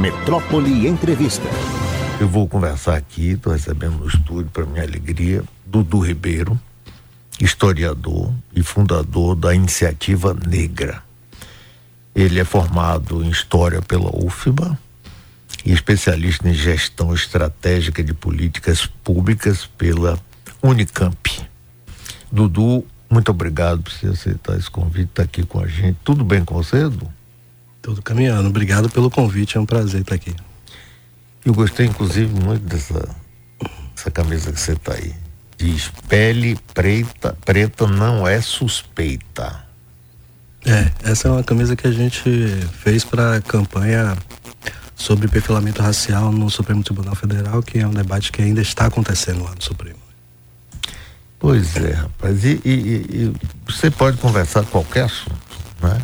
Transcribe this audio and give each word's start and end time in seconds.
Metrópole 0.00 0.88
Entrevista. 0.88 1.46
Eu 2.18 2.26
vou 2.26 2.48
conversar 2.48 2.96
aqui, 2.96 3.32
estou 3.32 3.52
recebendo 3.52 3.98
no 3.98 4.08
estúdio, 4.08 4.50
para 4.50 4.64
minha 4.64 4.82
alegria, 4.82 5.44
Dudu 5.66 5.98
Ribeiro, 5.98 6.58
historiador 7.38 8.32
e 8.54 8.62
fundador 8.62 9.36
da 9.36 9.54
Iniciativa 9.54 10.32
Negra. 10.32 11.02
Ele 12.14 12.40
é 12.40 12.44
formado 12.44 13.22
em 13.22 13.28
História 13.28 13.82
pela 13.82 14.10
UFBA 14.24 14.78
e 15.66 15.70
especialista 15.70 16.48
em 16.48 16.54
Gestão 16.54 17.12
Estratégica 17.12 18.02
de 18.02 18.14
Políticas 18.14 18.86
Públicas 18.86 19.66
pela 19.76 20.18
Unicamp. 20.62 21.46
Dudu, 22.32 22.86
muito 23.10 23.30
obrigado 23.30 23.82
por 23.82 23.92
você 23.92 24.06
aceitar 24.06 24.56
esse 24.56 24.70
convite, 24.70 25.10
estar 25.10 25.24
tá 25.24 25.28
aqui 25.28 25.44
com 25.44 25.60
a 25.60 25.66
gente. 25.66 25.98
Tudo 26.02 26.24
bem 26.24 26.42
com 26.42 26.54
você, 26.54 26.84
Dudu? 26.84 27.19
Tudo 27.82 28.02
caminhando. 28.02 28.48
Obrigado 28.48 28.90
pelo 28.90 29.10
convite, 29.10 29.56
é 29.56 29.60
um 29.60 29.66
prazer 29.66 30.02
estar 30.02 30.14
aqui. 30.14 30.34
Eu 31.44 31.54
gostei, 31.54 31.86
inclusive, 31.86 32.32
muito 32.32 32.62
dessa, 32.64 33.08
dessa 33.94 34.10
camisa 34.10 34.52
que 34.52 34.60
você 34.60 34.72
está 34.72 34.94
aí. 34.94 35.14
Diz: 35.56 35.90
pele 36.08 36.58
preta, 36.74 37.36
preta 37.44 37.86
não 37.86 38.26
é 38.26 38.40
suspeita. 38.40 39.64
É, 40.66 40.90
essa 41.10 41.28
é 41.28 41.30
uma 41.30 41.42
camisa 41.42 41.74
que 41.74 41.86
a 41.86 41.92
gente 41.92 42.22
fez 42.82 43.04
para 43.04 43.36
a 43.36 43.40
campanha 43.40 44.16
sobre 44.94 45.26
perfilamento 45.26 45.80
racial 45.80 46.30
no 46.30 46.50
Supremo 46.50 46.82
Tribunal 46.82 47.14
Federal, 47.14 47.62
que 47.62 47.78
é 47.78 47.86
um 47.86 47.92
debate 47.92 48.30
que 48.30 48.42
ainda 48.42 48.60
está 48.60 48.86
acontecendo 48.86 49.42
lá 49.42 49.54
no 49.54 49.62
Supremo. 49.62 49.98
Pois 51.38 51.74
é, 51.76 51.92
rapaz. 51.92 52.44
E, 52.44 52.60
e, 52.62 52.70
e 52.70 53.32
você 53.66 53.90
pode 53.90 54.18
conversar 54.18 54.62
qualquer 54.66 55.04
assunto, 55.04 55.40
né? 55.82 55.98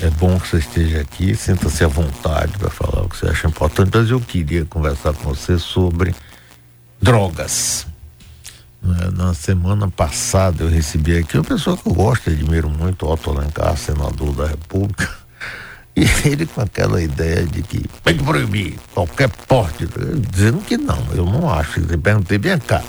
É, 0.00 0.06
é, 0.06 0.10
bom 0.10 0.38
que 0.38 0.48
você 0.48 0.58
esteja 0.58 1.00
aqui, 1.00 1.34
sinta-se 1.34 1.84
à 1.84 1.88
vontade 1.88 2.52
para 2.58 2.70
falar 2.70 3.02
o 3.04 3.08
que 3.08 3.16
você 3.16 3.26
acha 3.26 3.46
importante, 3.46 3.90
mas 3.92 4.10
eu 4.10 4.20
queria 4.20 4.64
conversar 4.64 5.12
com 5.12 5.34
você 5.34 5.58
sobre 5.58 6.14
drogas. 7.00 7.86
Né? 8.82 9.10
Na 9.14 9.34
semana 9.34 9.88
passada 9.88 10.64
eu 10.64 10.68
recebi 10.68 11.16
aqui 11.16 11.36
uma 11.36 11.44
pessoa 11.44 11.76
que 11.76 11.86
eu 11.86 11.92
gosto 11.92 12.30
admiro 12.30 12.68
muito, 12.68 13.06
Otto 13.06 13.30
Alencar, 13.30 13.76
senador 13.76 14.34
da 14.34 14.46
República, 14.46 15.08
e 15.94 16.04
ele 16.24 16.46
com 16.46 16.60
aquela 16.60 17.02
ideia 17.02 17.44
de 17.46 17.62
que 17.62 17.86
tem 18.02 18.16
que 18.16 18.24
proibir 18.24 18.78
qualquer 18.94 19.28
porte, 19.28 19.86
dizendo 20.30 20.58
que 20.62 20.76
não, 20.76 21.06
eu 21.14 21.26
não 21.26 21.52
acho. 21.52 21.80
Eu 21.80 21.98
perguntei, 21.98 22.38
vem 22.38 22.58
cá, 22.58 22.82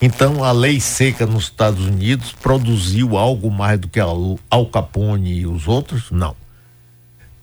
então, 0.00 0.42
a 0.42 0.52
lei 0.52 0.80
seca 0.80 1.26
nos 1.26 1.44
Estados 1.44 1.84
Unidos 1.86 2.32
produziu 2.32 3.18
algo 3.18 3.50
mais 3.50 3.78
do 3.78 3.88
que 3.88 4.00
Al 4.00 4.66
Capone 4.72 5.40
e 5.40 5.46
os 5.46 5.68
outros? 5.68 6.10
Não. 6.10 6.34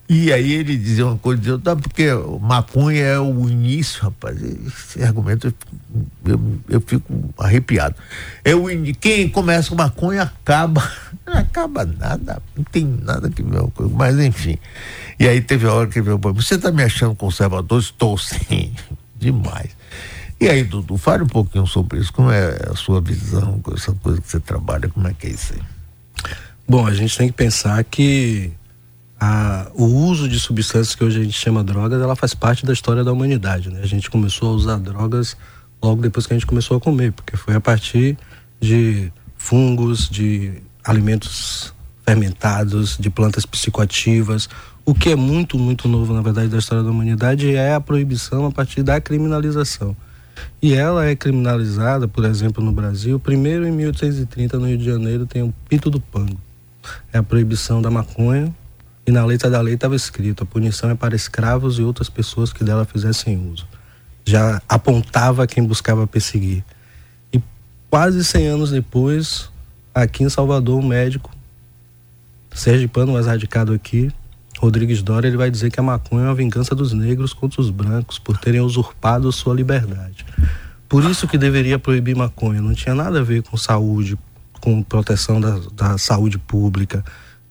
E 0.08 0.32
aí 0.32 0.54
ele 0.54 0.74
dizia 0.74 1.06
uma 1.06 1.18
coisa, 1.18 1.38
dizia, 1.38 1.58
tá, 1.58 1.76
porque 1.76 2.06
maconha 2.40 3.02
é 3.02 3.20
o 3.20 3.46
início, 3.46 4.02
rapaz. 4.02 4.38
Esse 4.42 5.02
argumento 5.02 5.54
eu, 6.24 6.40
eu, 6.66 6.80
fico 6.80 7.12
arrepiado. 7.38 7.94
É 8.42 8.54
o. 8.54 8.68
Quem 8.98 9.28
começa 9.28 9.68
com 9.68 9.74
maconha 9.74 10.22
acaba. 10.22 10.90
Não 11.26 11.34
acaba 11.34 11.84
nada, 11.84 12.40
não 12.56 12.64
tem 12.64 12.86
nada 12.86 13.28
que 13.28 13.42
ver 13.42 13.60
com 13.74 13.86
Mas 13.90 14.18
enfim. 14.18 14.56
E 15.20 15.28
aí 15.28 15.42
teve 15.42 15.66
a 15.66 15.74
hora 15.74 15.86
que 15.86 15.98
ele 15.98 16.06
falou, 16.06 16.32
você 16.32 16.54
está 16.54 16.72
me 16.72 16.82
achando 16.82 17.14
conservador? 17.14 17.78
Estou 17.78 18.16
sim, 18.16 18.72
demais. 19.14 19.76
E 20.40 20.48
aí, 20.48 20.62
Dudu, 20.62 20.96
fale 20.96 21.24
um 21.24 21.28
pouquinho 21.28 21.66
sobre 21.66 21.98
isso. 21.98 22.12
Como 22.12 22.30
é 22.30 22.70
a 22.70 22.76
sua 22.76 23.00
visão 23.00 23.60
com 23.60 23.74
essa 23.74 23.92
coisa 23.92 24.20
que 24.20 24.28
você 24.28 24.38
trabalha? 24.38 24.88
Como 24.88 25.06
é 25.08 25.12
que 25.12 25.26
é 25.26 25.30
isso 25.30 25.54
aí? 25.54 25.62
Bom, 26.66 26.86
a 26.86 26.94
gente 26.94 27.16
tem 27.16 27.28
que 27.28 27.34
pensar 27.34 27.82
que 27.82 28.52
a, 29.18 29.68
o 29.74 29.84
uso 29.84 30.28
de 30.28 30.38
substâncias 30.38 30.94
que 30.94 31.02
hoje 31.02 31.20
a 31.20 31.24
gente 31.24 31.36
chama 31.36 31.64
drogas, 31.64 32.00
ela 32.00 32.14
faz 32.14 32.34
parte 32.34 32.64
da 32.64 32.72
história 32.72 33.02
da 33.02 33.12
humanidade. 33.12 33.68
Né? 33.68 33.80
A 33.82 33.86
gente 33.86 34.08
começou 34.08 34.50
a 34.50 34.52
usar 34.52 34.76
drogas 34.76 35.36
logo 35.82 36.02
depois 36.02 36.26
que 36.26 36.34
a 36.34 36.36
gente 36.36 36.46
começou 36.46 36.76
a 36.76 36.80
comer, 36.80 37.12
porque 37.12 37.36
foi 37.36 37.54
a 37.54 37.60
partir 37.60 38.16
de 38.60 39.12
fungos, 39.36 40.08
de 40.08 40.62
alimentos 40.84 41.74
fermentados, 42.06 42.96
de 42.96 43.10
plantas 43.10 43.44
psicoativas. 43.44 44.48
O 44.84 44.94
que 44.94 45.10
é 45.10 45.16
muito, 45.16 45.58
muito 45.58 45.88
novo, 45.88 46.14
na 46.14 46.22
verdade, 46.22 46.48
da 46.48 46.58
história 46.58 46.84
da 46.84 46.90
humanidade 46.90 47.54
é 47.54 47.74
a 47.74 47.80
proibição 47.80 48.46
a 48.46 48.52
partir 48.52 48.82
da 48.82 49.00
criminalização. 49.00 49.96
E 50.60 50.74
ela 50.74 51.06
é 51.06 51.14
criminalizada, 51.14 52.08
por 52.08 52.24
exemplo, 52.24 52.62
no 52.62 52.72
Brasil. 52.72 53.18
Primeiro, 53.18 53.66
em 53.66 53.72
1830, 53.72 54.58
no 54.58 54.66
Rio 54.66 54.78
de 54.78 54.84
Janeiro, 54.84 55.26
tem 55.26 55.42
o 55.42 55.54
Pito 55.68 55.90
do 55.90 56.00
Pango. 56.00 56.38
É 57.12 57.18
a 57.18 57.22
proibição 57.22 57.80
da 57.80 57.90
maconha. 57.90 58.54
E 59.06 59.10
na 59.10 59.24
letra 59.24 59.48
da 59.48 59.60
lei 59.60 59.74
estava 59.74 59.96
escrito: 59.96 60.42
a 60.42 60.46
punição 60.46 60.90
é 60.90 60.94
para 60.94 61.16
escravos 61.16 61.78
e 61.78 61.82
outras 61.82 62.10
pessoas 62.10 62.52
que 62.52 62.64
dela 62.64 62.84
fizessem 62.84 63.50
uso. 63.50 63.66
Já 64.24 64.60
apontava 64.68 65.46
quem 65.46 65.64
buscava 65.64 66.06
perseguir. 66.06 66.62
E 67.32 67.40
quase 67.88 68.22
100 68.22 68.46
anos 68.48 68.70
depois, 68.70 69.48
aqui 69.94 70.24
em 70.24 70.28
Salvador, 70.28 70.78
um 70.78 70.86
médico, 70.86 71.30
sergipano, 72.52 73.12
mais 73.12 73.26
radicado 73.26 73.72
aqui, 73.72 74.12
Rodrigues 74.58 75.02
Dória 75.02 75.28
ele 75.28 75.36
vai 75.36 75.50
dizer 75.50 75.70
que 75.70 75.80
a 75.80 75.82
maconha 75.82 76.24
é 76.24 76.28
uma 76.28 76.34
vingança 76.34 76.74
dos 76.74 76.92
negros 76.92 77.32
contra 77.32 77.60
os 77.60 77.70
brancos 77.70 78.18
por 78.18 78.36
terem 78.36 78.60
usurpado 78.60 79.30
sua 79.32 79.54
liberdade. 79.54 80.26
Por 80.88 81.04
isso 81.04 81.28
que 81.28 81.38
deveria 81.38 81.78
proibir 81.78 82.16
maconha. 82.16 82.60
Não 82.60 82.74
tinha 82.74 82.94
nada 82.94 83.20
a 83.20 83.22
ver 83.22 83.42
com 83.42 83.56
saúde, 83.56 84.18
com 84.60 84.82
proteção 84.82 85.40
da, 85.40 85.60
da 85.72 85.98
saúde 85.98 86.38
pública. 86.38 87.04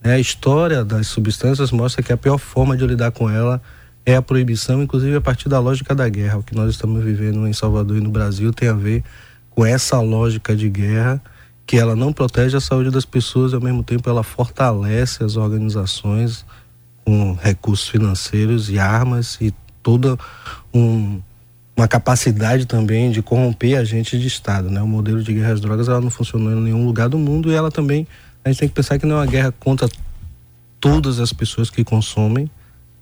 Né? 0.04 0.16
A 0.16 0.20
história 0.20 0.84
das 0.84 1.08
substâncias 1.08 1.72
mostra 1.72 2.04
que 2.04 2.12
a 2.12 2.18
pior 2.18 2.38
forma 2.38 2.76
de 2.76 2.86
lidar 2.86 3.12
com 3.12 3.30
ela 3.30 3.62
é 4.06 4.16
a 4.16 4.22
proibição, 4.22 4.82
inclusive 4.82 5.16
a 5.16 5.22
partir 5.22 5.50
da 5.50 5.60
lógica 5.60 5.94
da 5.94 6.08
guerra. 6.10 6.38
O 6.38 6.44
que 6.44 6.56
nós 6.56 6.72
estamos 6.72 7.04
vivendo 7.04 7.48
em 7.48 7.54
Salvador 7.54 7.98
e 7.98 8.02
no 8.02 8.10
Brasil 8.10 8.52
tem 8.52 8.70
a 8.70 8.74
ver 8.74 9.04
com 9.50 9.66
essa 9.66 10.00
lógica 10.00 10.56
de 10.56 10.70
guerra 10.70 11.22
que 11.66 11.78
ela 11.78 11.96
não 11.96 12.14
protege 12.14 12.56
a 12.56 12.62
saúde 12.62 12.90
das 12.90 13.04
pessoas 13.04 13.52
e 13.52 13.56
ao 13.56 13.62
mesmo 13.62 13.84
tempo 13.84 14.10
ela 14.10 14.24
fortalece 14.24 15.24
as 15.24 15.36
organizações 15.36 16.46
com 17.08 17.38
recursos 17.42 17.88
financeiros 17.88 18.70
e 18.70 18.78
armas 18.78 19.38
e 19.40 19.54
toda 19.82 20.20
um, 20.74 21.22
uma 21.74 21.88
capacidade 21.88 22.66
também 22.66 23.12
de 23.12 23.22
corromper 23.22 23.80
agentes 23.80 24.20
de 24.20 24.28
Estado. 24.28 24.70
Né? 24.70 24.82
O 24.82 24.88
modelo 24.88 25.24
de 25.24 25.34
guerra 25.34 25.54
às 25.54 25.62
drogas 25.62 25.88
ela 25.88 26.02
não 26.02 26.10
funcionou 26.10 26.52
em 26.52 26.62
nenhum 26.62 26.86
lugar 26.86 27.08
do 27.08 27.18
mundo 27.18 27.50
e 27.50 27.56
ela 27.56 27.72
também, 27.72 28.06
a 28.44 28.50
gente 28.50 28.60
tem 28.60 28.68
que 28.68 28.76
pensar 28.76 29.00
que 29.00 29.06
não 29.06 29.16
é 29.16 29.20
uma 29.20 29.26
guerra 29.26 29.54
contra 29.58 29.88
todas 30.82 31.22
as 31.22 31.32
pessoas 31.32 31.70
que 31.70 31.82
consomem 31.82 32.52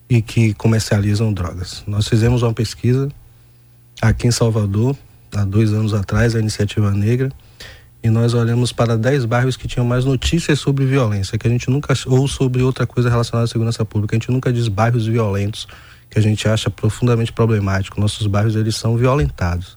e 0.07 0.21
que 0.21 0.53
comercializam 0.53 1.33
drogas. 1.33 1.83
Nós 1.87 2.07
fizemos 2.07 2.43
uma 2.43 2.53
pesquisa 2.53 3.09
aqui 3.99 4.27
em 4.27 4.31
Salvador, 4.31 4.95
há 5.33 5.43
dois 5.43 5.73
anos 5.73 5.95
atrás, 5.95 6.35
a 6.35 6.39
Iniciativa 6.39 6.91
Negra, 6.91 7.31
e 8.05 8.09
nós 8.11 8.35
olhamos 8.35 8.71
para 8.71 8.95
10 8.95 9.25
bairros 9.25 9.57
que 9.57 9.67
tinham 9.67 9.83
mais 9.83 10.05
notícias 10.05 10.59
sobre 10.59 10.85
violência, 10.85 11.39
que 11.39 11.47
a 11.47 11.49
gente 11.49 11.71
nunca 11.71 11.91
ou 12.05 12.27
sobre 12.27 12.61
outra 12.61 12.85
coisa 12.85 13.09
relacionada 13.09 13.45
à 13.45 13.47
segurança 13.47 13.83
pública, 13.83 14.15
a 14.15 14.19
gente 14.19 14.29
nunca 14.29 14.53
diz 14.53 14.67
bairros 14.67 15.07
violentos, 15.07 15.67
que 16.07 16.19
a 16.19 16.21
gente 16.21 16.47
acha 16.47 16.69
profundamente 16.69 17.33
problemático. 17.33 17.99
Nossos 17.99 18.27
bairros 18.27 18.55
eles 18.55 18.75
são 18.75 18.95
violentados, 18.95 19.75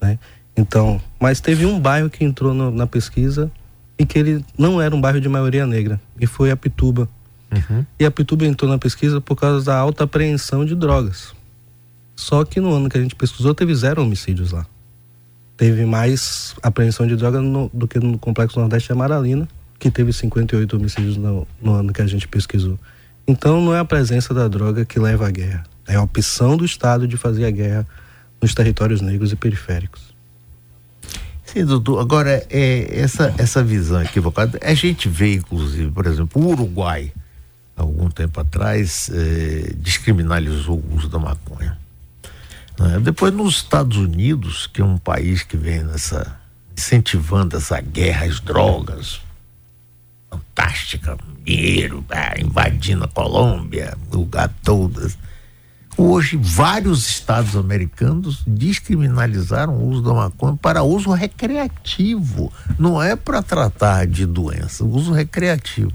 né? 0.00 0.18
Então, 0.56 0.98
mas 1.20 1.38
teve 1.38 1.66
um 1.66 1.78
bairro 1.78 2.08
que 2.08 2.24
entrou 2.24 2.54
no, 2.54 2.70
na 2.70 2.86
pesquisa 2.86 3.52
e 3.98 4.06
que 4.06 4.18
ele 4.18 4.42
não 4.56 4.80
era 4.80 4.96
um 4.96 5.00
bairro 5.00 5.20
de 5.20 5.28
maioria 5.28 5.66
negra, 5.66 6.00
e 6.18 6.26
foi 6.26 6.50
a 6.50 6.56
Pituba. 6.56 7.06
Uhum. 7.52 7.84
E 7.98 8.06
a 8.06 8.10
Pituba 8.10 8.46
entrou 8.46 8.70
na 8.70 8.78
pesquisa 8.78 9.20
por 9.20 9.36
causa 9.36 9.66
da 9.66 9.76
alta 9.76 10.04
apreensão 10.04 10.64
de 10.64 10.74
drogas. 10.74 11.34
Só 12.16 12.42
que 12.42 12.58
no 12.58 12.72
ano 12.74 12.88
que 12.88 12.96
a 12.96 13.02
gente 13.02 13.14
pesquisou 13.14 13.54
teve 13.54 13.74
zero 13.74 14.02
homicídios 14.02 14.50
lá 14.50 14.64
teve 15.60 15.84
mais 15.84 16.54
apreensão 16.62 17.06
de 17.06 17.14
droga 17.16 17.38
no, 17.38 17.70
do 17.74 17.86
que 17.86 17.98
no 17.98 18.18
Complexo 18.18 18.58
Nordeste 18.58 18.90
Amaralina, 18.92 19.46
que 19.78 19.90
teve 19.90 20.10
58 20.10 20.74
homicídios 20.74 21.18
no, 21.18 21.46
no 21.60 21.74
ano 21.74 21.92
que 21.92 22.00
a 22.00 22.06
gente 22.06 22.26
pesquisou. 22.26 22.78
Então 23.28 23.60
não 23.60 23.74
é 23.74 23.78
a 23.78 23.84
presença 23.84 24.32
da 24.32 24.48
droga 24.48 24.86
que 24.86 24.98
leva 24.98 25.28
à 25.28 25.30
guerra, 25.30 25.64
é 25.86 25.96
a 25.96 26.02
opção 26.02 26.56
do 26.56 26.64
Estado 26.64 27.06
de 27.06 27.18
fazer 27.18 27.44
a 27.44 27.50
guerra 27.50 27.86
nos 28.40 28.54
territórios 28.54 29.02
negros 29.02 29.32
e 29.32 29.36
periféricos. 29.36 30.14
Sim, 31.44 31.66
doutor. 31.66 32.00
Agora, 32.00 32.42
é, 32.48 32.98
essa, 32.98 33.34
essa 33.36 33.62
visão 33.62 34.00
equivocada, 34.00 34.58
a 34.62 34.72
gente 34.72 35.10
vê, 35.10 35.34
inclusive, 35.34 35.90
por 35.90 36.06
exemplo, 36.06 36.42
o 36.42 36.52
Uruguai, 36.52 37.12
algum 37.76 38.08
tempo 38.08 38.40
atrás, 38.40 39.10
é, 39.12 39.74
descriminalizou 39.76 40.78
o 40.78 40.96
uso 40.96 41.06
da 41.06 41.18
maconha. 41.18 41.76
Né? 42.80 42.98
Depois 42.98 43.32
nos 43.32 43.56
Estados 43.56 43.98
Unidos, 43.98 44.66
que 44.66 44.80
é 44.80 44.84
um 44.84 44.96
país 44.96 45.42
que 45.42 45.56
vem 45.56 45.84
nessa 45.84 46.40
incentivando 46.76 47.58
essa 47.58 47.78
guerra 47.78 48.24
às 48.24 48.40
drogas, 48.40 49.20
fantástica, 50.30 51.18
dinheiro, 51.44 52.02
ah, 52.08 52.40
invadindo 52.40 53.04
a 53.04 53.08
Colômbia, 53.08 53.98
lugar 54.10 54.50
todas. 54.62 55.18
Hoje, 55.94 56.38
vários 56.40 57.06
estados 57.06 57.54
americanos 57.54 58.42
descriminalizaram 58.46 59.74
o 59.74 59.88
uso 59.90 60.00
da 60.00 60.14
maconha 60.14 60.56
para 60.56 60.82
uso 60.82 61.10
recreativo. 61.10 62.50
Não 62.78 63.02
é 63.02 63.14
para 63.14 63.42
tratar 63.42 64.06
de 64.06 64.24
doença, 64.24 64.82
uso 64.82 65.12
recreativo. 65.12 65.92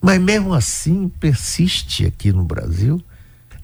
Mas 0.00 0.20
mesmo 0.20 0.54
assim 0.54 1.08
persiste 1.08 2.06
aqui 2.06 2.32
no 2.32 2.44
Brasil 2.44 3.02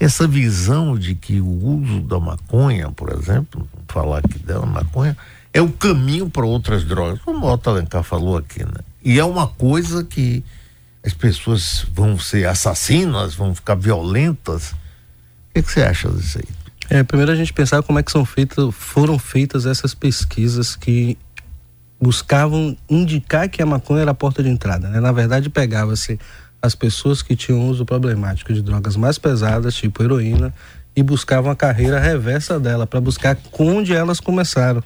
essa 0.05 0.27
visão 0.27 0.99
de 0.99 1.15
que 1.15 1.41
o 1.41 1.47
uso 1.47 2.01
da 2.01 2.19
maconha, 2.19 2.91
por 2.91 3.13
exemplo, 3.13 3.69
falar 3.87 4.19
aqui 4.19 4.39
dela, 4.39 4.67
maconha, 4.67 5.17
é 5.53 5.61
o 5.61 5.71
caminho 5.71 6.29
para 6.29 6.45
outras 6.45 6.85
drogas, 6.85 7.21
como 7.21 7.47
o 7.47 7.53
Otto 7.53 7.71
Alencar 7.71 8.03
falou 8.03 8.37
aqui, 8.37 8.65
né? 8.65 8.81
E 9.05 9.19
é 9.19 9.25
uma 9.25 9.47
coisa 9.47 10.03
que 10.03 10.43
as 11.05 11.13
pessoas 11.13 11.87
vão 11.93 12.19
ser 12.19 12.49
assassinas, 12.49 13.35
vão 13.35 13.55
ficar 13.55 13.75
violentas. 13.75 14.73
O 14.73 14.77
que, 15.55 15.63
que 15.63 15.71
você 15.71 15.83
acha 15.83 16.09
disso 16.09 16.39
aí? 16.39 16.49
É, 16.91 17.03
primeiro 17.03 17.33
a 17.33 17.37
gente 17.37 17.53
pensar 17.53 17.83
como 17.83 17.99
é 17.99 18.03
que 18.03 18.13
são 18.13 18.25
feitas, 18.25 18.75
foram 18.75 19.19
feitas 19.19 19.67
essas 19.67 19.95
pesquisas 19.95 20.75
que 20.75 21.17
buscavam 22.01 22.77
indicar 22.91 23.49
que 23.49 23.63
a 23.63 23.67
maconha 23.67 24.03
era 24.03 24.11
a 24.11 24.15
porta 24.15 24.43
de 24.43 24.49
entrada. 24.49 24.89
Né? 24.89 24.99
Na 24.99 25.13
verdade, 25.13 25.49
pegava-se 25.49 26.19
as 26.63 26.77
pessoas 26.77 27.21
que 27.21 27.35
tinham 27.35 27.69
uso 27.69 27.85
problemático 27.85 28.55
de 28.55 28.63
drogas 28.63 28.95
mais 28.95 29.19
pesadas, 29.19 29.75
tipo 29.75 30.03
heroína, 30.03 30.55
e 30.95 31.03
buscavam 31.03 31.51
a 31.51 31.57
carreira 31.57 31.99
reversa 31.99 32.61
dela, 32.61 32.87
para 32.87 33.01
buscar 33.01 33.37
onde 33.59 33.93
elas 33.93 34.21
começaram. 34.21 34.83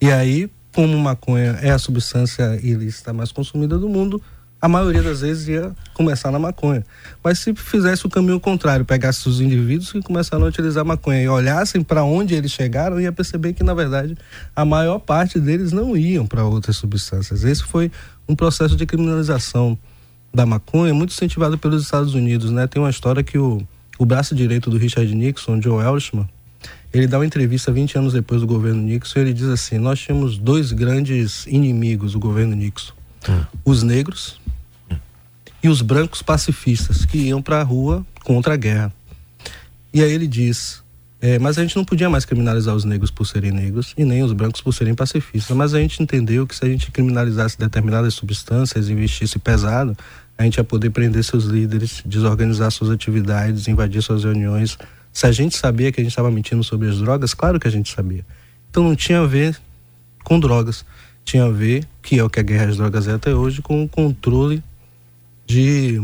E 0.00 0.10
aí, 0.10 0.50
como 0.74 0.98
maconha 0.98 1.58
é 1.62 1.70
a 1.70 1.78
substância 1.78 2.58
ilícita 2.62 3.12
mais 3.12 3.30
consumida 3.30 3.78
do 3.78 3.88
mundo, 3.88 4.20
a 4.60 4.68
maioria 4.68 5.02
das 5.02 5.20
vezes 5.20 5.48
ia 5.48 5.72
começar 5.92 6.30
na 6.30 6.38
maconha. 6.38 6.84
Mas 7.22 7.40
se 7.40 7.52
fizesse 7.54 8.06
o 8.06 8.08
caminho 8.08 8.38
contrário, 8.38 8.84
pegasse 8.84 9.28
os 9.28 9.40
indivíduos 9.40 9.90
que 9.90 10.00
começaram 10.00 10.44
a 10.44 10.48
utilizar 10.48 10.84
maconha 10.84 11.20
e 11.20 11.28
olhassem 11.28 11.82
para 11.82 12.04
onde 12.04 12.34
eles 12.34 12.52
chegaram, 12.52 13.00
ia 13.00 13.12
perceber 13.12 13.52
que, 13.52 13.64
na 13.64 13.74
verdade, 13.74 14.16
a 14.54 14.64
maior 14.64 15.00
parte 15.00 15.40
deles 15.40 15.72
não 15.72 15.96
iam 15.96 16.26
para 16.26 16.44
outras 16.44 16.76
substâncias. 16.76 17.42
Esse 17.42 17.64
foi 17.64 17.90
um 18.28 18.36
processo 18.36 18.76
de 18.76 18.86
criminalização 18.86 19.76
da 20.32 20.46
maconha 20.46 20.94
muito 20.94 21.12
incentivado 21.12 21.58
pelos 21.58 21.82
Estados 21.82 22.14
Unidos. 22.14 22.50
Né? 22.50 22.66
Tem 22.66 22.80
uma 22.80 22.90
história 22.90 23.22
que 23.22 23.38
o, 23.38 23.62
o 23.98 24.06
braço 24.06 24.34
direito 24.34 24.70
do 24.70 24.76
Richard 24.76 25.14
Nixon, 25.14 25.60
Joe 25.60 25.84
Elshman, 25.84 26.28
ele 26.92 27.06
dá 27.06 27.18
uma 27.18 27.26
entrevista 27.26 27.72
20 27.72 27.98
anos 27.98 28.12
depois 28.12 28.40
do 28.40 28.46
governo 28.46 28.82
Nixon 28.82 29.18
e 29.18 29.22
ele 29.22 29.32
diz 29.32 29.48
assim: 29.48 29.78
Nós 29.78 29.98
tínhamos 29.98 30.36
dois 30.38 30.72
grandes 30.72 31.46
inimigos 31.46 32.12
do 32.12 32.18
governo 32.18 32.54
Nixon. 32.54 32.92
Hum. 33.28 33.44
Os 33.64 33.82
negros 33.82 34.40
e 35.62 35.68
os 35.68 35.80
brancos 35.80 36.22
pacifistas 36.22 37.04
que 37.04 37.18
iam 37.18 37.40
para 37.40 37.60
a 37.60 37.62
rua 37.62 38.04
contra 38.24 38.54
a 38.54 38.56
guerra. 38.56 38.92
E 39.92 40.02
aí 40.02 40.12
ele 40.12 40.26
diz: 40.26 40.82
é, 41.22 41.38
mas 41.38 41.56
a 41.56 41.62
gente 41.62 41.76
não 41.76 41.84
podia 41.84 42.10
mais 42.10 42.24
criminalizar 42.24 42.74
os 42.74 42.84
negros 42.84 43.08
por 43.08 43.24
serem 43.24 43.52
negros 43.52 43.94
e 43.96 44.04
nem 44.04 44.24
os 44.24 44.32
brancos 44.32 44.60
por 44.60 44.72
serem 44.72 44.92
pacifistas. 44.92 45.56
Mas 45.56 45.72
a 45.72 45.78
gente 45.78 46.02
entendeu 46.02 46.44
que 46.48 46.56
se 46.56 46.64
a 46.64 46.68
gente 46.68 46.90
criminalizasse 46.90 47.56
determinadas 47.56 48.14
substâncias, 48.14 48.88
investisse 48.88 49.38
pesado, 49.38 49.96
a 50.36 50.44
gente 50.44 50.56
ia 50.56 50.64
poder 50.64 50.90
prender 50.90 51.22
seus 51.22 51.44
líderes, 51.44 52.02
desorganizar 52.04 52.70
suas 52.70 52.90
atividades, 52.90 53.68
invadir 53.68 54.02
suas 54.02 54.24
reuniões. 54.24 54.78
Se 55.12 55.26
a 55.26 55.32
gente 55.32 55.56
sabia 55.56 55.92
que 55.92 56.00
a 56.00 56.04
gente 56.04 56.12
estava 56.12 56.30
mentindo 56.30 56.64
sobre 56.64 56.88
as 56.88 56.98
drogas, 56.98 57.34
claro 57.34 57.60
que 57.60 57.68
a 57.68 57.70
gente 57.70 57.92
sabia. 57.92 58.24
Então 58.70 58.82
não 58.82 58.96
tinha 58.96 59.20
a 59.20 59.26
ver 59.26 59.56
com 60.24 60.40
drogas, 60.40 60.84
tinha 61.24 61.44
a 61.44 61.50
ver, 61.50 61.86
que 62.02 62.18
é 62.18 62.24
o 62.24 62.30
que 62.30 62.40
a 62.40 62.42
guerra 62.42 62.70
às 62.70 62.76
drogas 62.76 63.06
é 63.06 63.12
até 63.12 63.34
hoje, 63.34 63.60
com 63.60 63.84
o 63.84 63.88
controle 63.88 64.62
de 65.46 66.00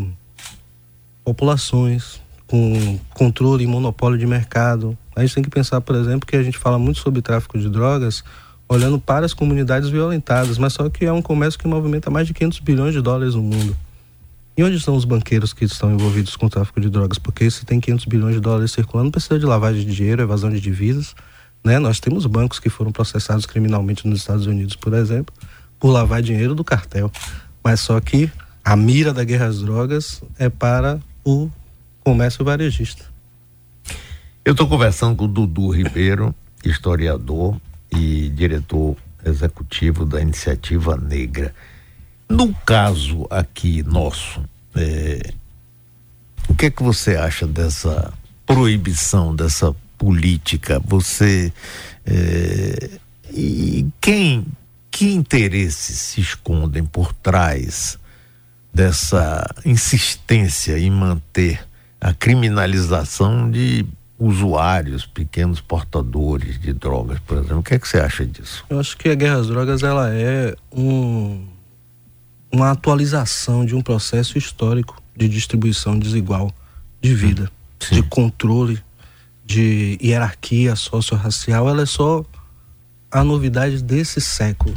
populações, 1.25 2.21
com 2.47 2.99
controle 3.15 3.65
e 3.65 3.67
monopólio 3.67 4.19
de 4.19 4.27
mercado. 4.27 4.97
A 5.17 5.21
gente 5.23 5.35
tem 5.35 5.43
que 5.43 5.51
pensar, 5.51 5.81
por 5.81 5.97
exemplo, 5.97 6.27
que 6.27 6.37
a 6.37 6.43
gente 6.43 6.59
fala 6.59 6.79
muito 6.79 7.01
sobre 7.01 7.23
tráfico 7.23 7.59
de 7.59 7.69
drogas 7.69 8.23
olhando 8.69 8.99
para 8.99 9.25
as 9.25 9.33
comunidades 9.33 9.89
violentadas, 9.89 10.59
mas 10.59 10.75
só 10.75 10.91
que 10.91 11.07
é 11.07 11.13
um 11.13 11.23
comércio 11.23 11.59
que 11.59 11.67
movimenta 11.67 12.11
mais 12.11 12.27
de 12.27 12.35
500 12.35 12.59
bilhões 12.61 12.93
de 12.93 13.01
dólares 13.01 13.35
no 13.35 13.43
mundo. 13.43 13.75
E 14.59 14.65
onde 14.65 14.77
estão 14.77 14.97
os 14.97 15.05
banqueiros 15.05 15.53
que 15.53 15.65
estão 15.65 15.93
envolvidos 15.93 16.35
com 16.35 16.47
o 16.47 16.51
tráfico 16.51 16.81
de 16.81 16.91
drogas? 16.91 17.17
Porque 17.17 17.49
se 17.49 17.65
tem 17.65 17.79
500 17.79 18.07
bilhões 18.07 18.35
de 18.35 18.41
dólares 18.41 18.73
circulando, 18.73 19.13
precisa 19.13 19.39
de 19.39 19.47
lavagem 19.47 19.87
de 19.87 19.95
dinheiro, 19.95 20.21
evasão 20.21 20.51
de 20.51 20.61
divisas. 20.61 21.15
Né? 21.63 21.79
Nós 21.79 22.01
temos 22.01 22.27
bancos 22.27 22.59
que 22.59 22.69
foram 22.69 22.91
processados 22.91 23.47
criminalmente 23.47 24.05
nos 24.09 24.19
Estados 24.19 24.47
Unidos, 24.47 24.75
por 24.75 24.95
exemplo, 24.95 25.33
por 25.79 25.91
lavar 25.91 26.21
dinheiro 26.21 26.57
do 26.57 26.65
cartel. 26.65 27.09
Mas 27.63 27.79
só 27.79 28.01
que 28.01 28.29
a 28.65 28.75
mira 28.75 29.13
da 29.13 29.23
guerra 29.23 29.47
às 29.47 29.61
drogas 29.61 30.25
é 30.37 30.49
para 30.49 30.99
o 31.25 31.49
comércio 32.03 32.45
varejista. 32.45 33.05
Eu 34.45 34.55
estou 34.55 34.67
conversando 34.67 35.15
com 35.15 35.27
o 35.27 35.29
Dudu 35.29 35.71
Ribeiro, 35.71 36.35
historiador 36.65 37.61
e 37.93 38.29
diretor 38.31 38.97
executivo 39.25 40.05
da 40.05 40.21
Iniciativa 40.21 40.97
Negra. 40.97 41.55
No 42.29 42.55
caso 42.67 43.27
aqui 43.31 43.83
nosso, 43.83 44.45
é, 44.75 45.33
o 46.49 46.55
que 46.55 46.67
é 46.67 46.71
que 46.71 46.83
você 46.83 47.17
acha 47.17 47.47
dessa 47.47 48.13
proibição, 48.45 49.35
dessa 49.35 49.75
política? 49.97 50.81
Você 50.87 51.53
é, 52.07 52.91
e 53.33 53.87
quem 54.01 54.47
que 54.91 55.13
interesses 55.13 55.99
se 55.99 56.21
escondem 56.21 56.85
por 56.85 57.13
trás 57.13 57.99
dessa 58.73 59.47
insistência 59.65 60.79
em 60.79 60.91
manter 60.91 61.67
a 62.01 62.13
criminalização 62.13 63.51
de 63.51 63.87
usuários, 64.19 65.07
pequenos 65.07 65.61
portadores 65.61 66.61
de 66.61 66.73
drogas, 66.73 67.19
por 67.21 67.39
exemplo. 67.39 67.59
O 67.59 67.63
que 67.63 67.75
é 67.75 67.79
que 67.79 67.87
você 67.87 67.99
acha 67.99 68.27
disso? 68.27 68.65
Eu 68.69 68.81
acho 68.81 68.97
que 68.97 69.09
a 69.09 69.15
guerra 69.15 69.37
às 69.37 69.47
drogas 69.47 69.83
ela 69.83 70.13
é 70.13 70.55
um, 70.73 71.45
uma 72.51 72.71
atualização 72.71 73.65
de 73.65 73.75
um 73.75 73.83
processo 73.83 74.39
histórico 74.39 75.01
de 75.17 75.29
distribuição 75.29 75.99
desigual 75.99 76.53
de 77.01 77.15
vida, 77.15 77.51
Sim. 77.81 77.97
de 77.97 78.03
controle, 78.03 78.83
de 79.45 79.99
hierarquia 80.03 80.77
socio-racial. 80.77 81.69
Ela 81.69 81.83
é 81.83 81.87
só 81.87 82.25
a 83.11 83.25
novidade 83.25 83.83
desse 83.83 84.21
século, 84.21 84.75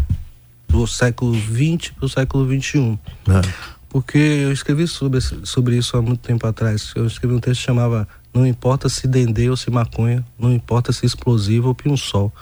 do 0.68 0.86
século 0.88 1.36
XX 1.36 1.92
para 1.92 2.06
o 2.06 2.10
século 2.10 2.46
XXI. 2.46 3.00
É 3.28 3.82
porque 3.92 4.18
eu 4.18 4.54
escrevi 4.54 4.88
sobre, 4.88 5.20
sobre 5.20 5.78
isso 5.78 5.98
há 5.98 6.02
muito 6.02 6.22
tempo 6.22 6.48
atrás. 6.48 6.94
Eu 6.96 7.06
escrevi 7.06 7.34
um 7.36 7.40
texto 7.40 7.60
que 7.60 7.66
chamava 7.66 8.08
Não 8.34 8.48
importa 8.48 8.88
se 8.88 9.06
dendê 9.06 9.50
ou 9.50 9.58
se 9.58 9.70
maconha, 9.70 10.26
não 10.40 10.52
importa 10.52 10.94
se 10.94 11.06
explosivo 11.06 11.68
ou 11.68 11.76
pinho-sol. 11.76 12.34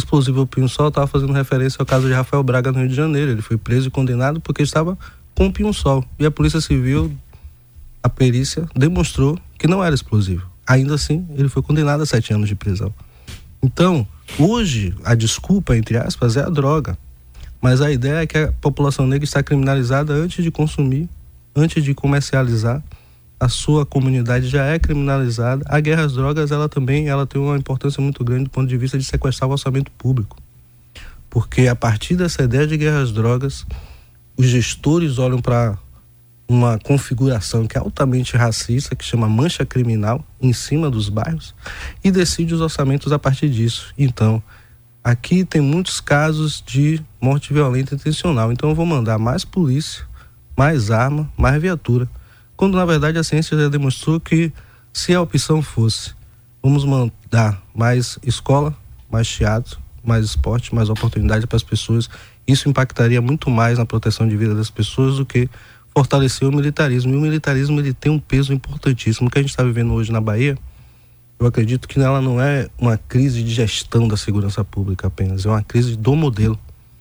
Explosivo 0.00 0.40
ou 0.40 0.46
pinho-sol 0.46 0.88
estava 0.88 1.06
fazendo 1.06 1.32
referência 1.32 1.76
ao 1.80 1.86
caso 1.86 2.06
de 2.06 2.12
Rafael 2.12 2.42
Braga 2.42 2.72
no 2.72 2.78
Rio 2.80 2.88
de 2.88 2.94
Janeiro. 2.94 3.30
Ele 3.30 3.42
foi 3.42 3.56
preso 3.56 3.88
e 3.88 3.90
condenado 3.90 4.40
porque 4.40 4.62
estava 4.62 4.98
com 5.34 5.50
pinho-sol. 5.50 6.04
E 6.18 6.26
a 6.26 6.30
Polícia 6.30 6.60
Civil, 6.60 7.16
a 8.02 8.08
perícia, 8.08 8.66
demonstrou 8.74 9.38
que 9.58 9.68
não 9.68 9.84
era 9.84 9.94
explosivo. 9.94 10.50
Ainda 10.66 10.94
assim, 10.94 11.26
ele 11.36 11.48
foi 11.48 11.62
condenado 11.62 12.02
a 12.02 12.06
sete 12.06 12.32
anos 12.32 12.48
de 12.48 12.54
prisão. 12.54 12.92
Então, 13.62 14.06
hoje, 14.38 14.94
a 15.04 15.14
desculpa, 15.14 15.76
entre 15.76 15.98
aspas, 15.98 16.36
é 16.36 16.42
a 16.42 16.48
droga. 16.48 16.96
Mas 17.60 17.80
a 17.80 17.90
ideia 17.90 18.22
é 18.22 18.26
que 18.26 18.38
a 18.38 18.52
população 18.52 19.06
negra 19.06 19.24
está 19.24 19.42
criminalizada 19.42 20.14
antes 20.14 20.42
de 20.42 20.50
consumir, 20.50 21.08
antes 21.54 21.84
de 21.84 21.92
comercializar. 21.92 22.82
A 23.40 23.48
sua 23.48 23.86
comunidade 23.86 24.46
já 24.48 24.66
é 24.66 24.78
criminalizada. 24.78 25.64
A 25.66 25.80
guerra 25.80 26.04
às 26.04 26.12
drogas, 26.12 26.50
ela 26.50 26.68
também, 26.68 27.08
ela 27.08 27.26
tem 27.26 27.40
uma 27.40 27.56
importância 27.56 28.02
muito 28.02 28.22
grande 28.22 28.44
do 28.44 28.50
ponto 28.50 28.68
de 28.68 28.76
vista 28.76 28.98
de 28.98 29.04
sequestrar 29.04 29.48
o 29.48 29.52
orçamento 29.52 29.90
público. 29.92 30.36
Porque 31.30 31.66
a 31.66 31.74
partir 31.74 32.16
dessa 32.16 32.42
ideia 32.42 32.66
de 32.66 32.76
guerra 32.76 33.00
às 33.00 33.12
drogas, 33.12 33.64
os 34.36 34.46
gestores 34.46 35.18
olham 35.18 35.40
para 35.40 35.78
uma 36.46 36.78
configuração 36.78 37.66
que 37.66 37.78
é 37.78 37.80
altamente 37.80 38.36
racista, 38.36 38.94
que 38.94 39.04
chama 39.04 39.28
mancha 39.28 39.64
criminal, 39.64 40.24
em 40.40 40.52
cima 40.52 40.90
dos 40.90 41.08
bairros, 41.08 41.54
e 42.02 42.10
decide 42.10 42.52
os 42.52 42.60
orçamentos 42.60 43.12
a 43.12 43.18
partir 43.18 43.48
disso. 43.48 43.94
Então, 43.96 44.42
aqui 45.02 45.44
tem 45.44 45.60
muitos 45.60 46.00
casos 46.00 46.62
de 46.66 47.00
morte 47.20 47.54
violenta 47.54 47.94
intencional. 47.94 48.52
Então 48.52 48.68
eu 48.68 48.74
vou 48.74 48.84
mandar 48.84 49.18
mais 49.18 49.44
polícia, 49.44 50.04
mais 50.56 50.90
arma, 50.90 51.30
mais 51.36 51.60
viatura. 51.62 52.08
Quando 52.60 52.76
na 52.76 52.84
verdade 52.84 53.16
a 53.16 53.24
ciência 53.24 53.56
já 53.56 53.70
demonstrou 53.70 54.20
que 54.20 54.52
se 54.92 55.14
a 55.14 55.22
opção 55.22 55.62
fosse 55.62 56.12
vamos 56.62 56.84
mandar 56.84 57.58
mais 57.74 58.18
escola, 58.22 58.76
mais 59.10 59.26
teatro, 59.26 59.80
mais 60.04 60.26
esporte, 60.26 60.74
mais 60.74 60.90
oportunidade 60.90 61.46
para 61.46 61.56
as 61.56 61.62
pessoas, 61.62 62.10
isso 62.46 62.68
impactaria 62.68 63.22
muito 63.22 63.48
mais 63.48 63.78
na 63.78 63.86
proteção 63.86 64.28
de 64.28 64.36
vida 64.36 64.54
das 64.54 64.68
pessoas 64.68 65.16
do 65.16 65.24
que 65.24 65.48
fortalecer 65.94 66.46
o 66.46 66.52
militarismo. 66.52 67.14
E 67.14 67.16
o 67.16 67.20
militarismo 67.22 67.80
ele 67.80 67.94
tem 67.94 68.12
um 68.12 68.18
peso 68.18 68.52
importantíssimo. 68.52 69.28
O 69.28 69.30
que 69.30 69.38
a 69.38 69.40
gente 69.40 69.52
está 69.52 69.64
vivendo 69.64 69.94
hoje 69.94 70.12
na 70.12 70.20
Bahia 70.20 70.58
eu 71.38 71.46
acredito 71.46 71.88
que 71.88 71.98
ela 71.98 72.20
não 72.20 72.38
é 72.38 72.68
uma 72.78 72.98
crise 72.98 73.42
de 73.42 73.54
gestão 73.54 74.06
da 74.06 74.18
segurança 74.18 74.62
pública 74.62 75.06
apenas, 75.06 75.46
é 75.46 75.48
uma 75.48 75.62
crise 75.62 75.96
do 75.96 76.14
modelo 76.14 76.60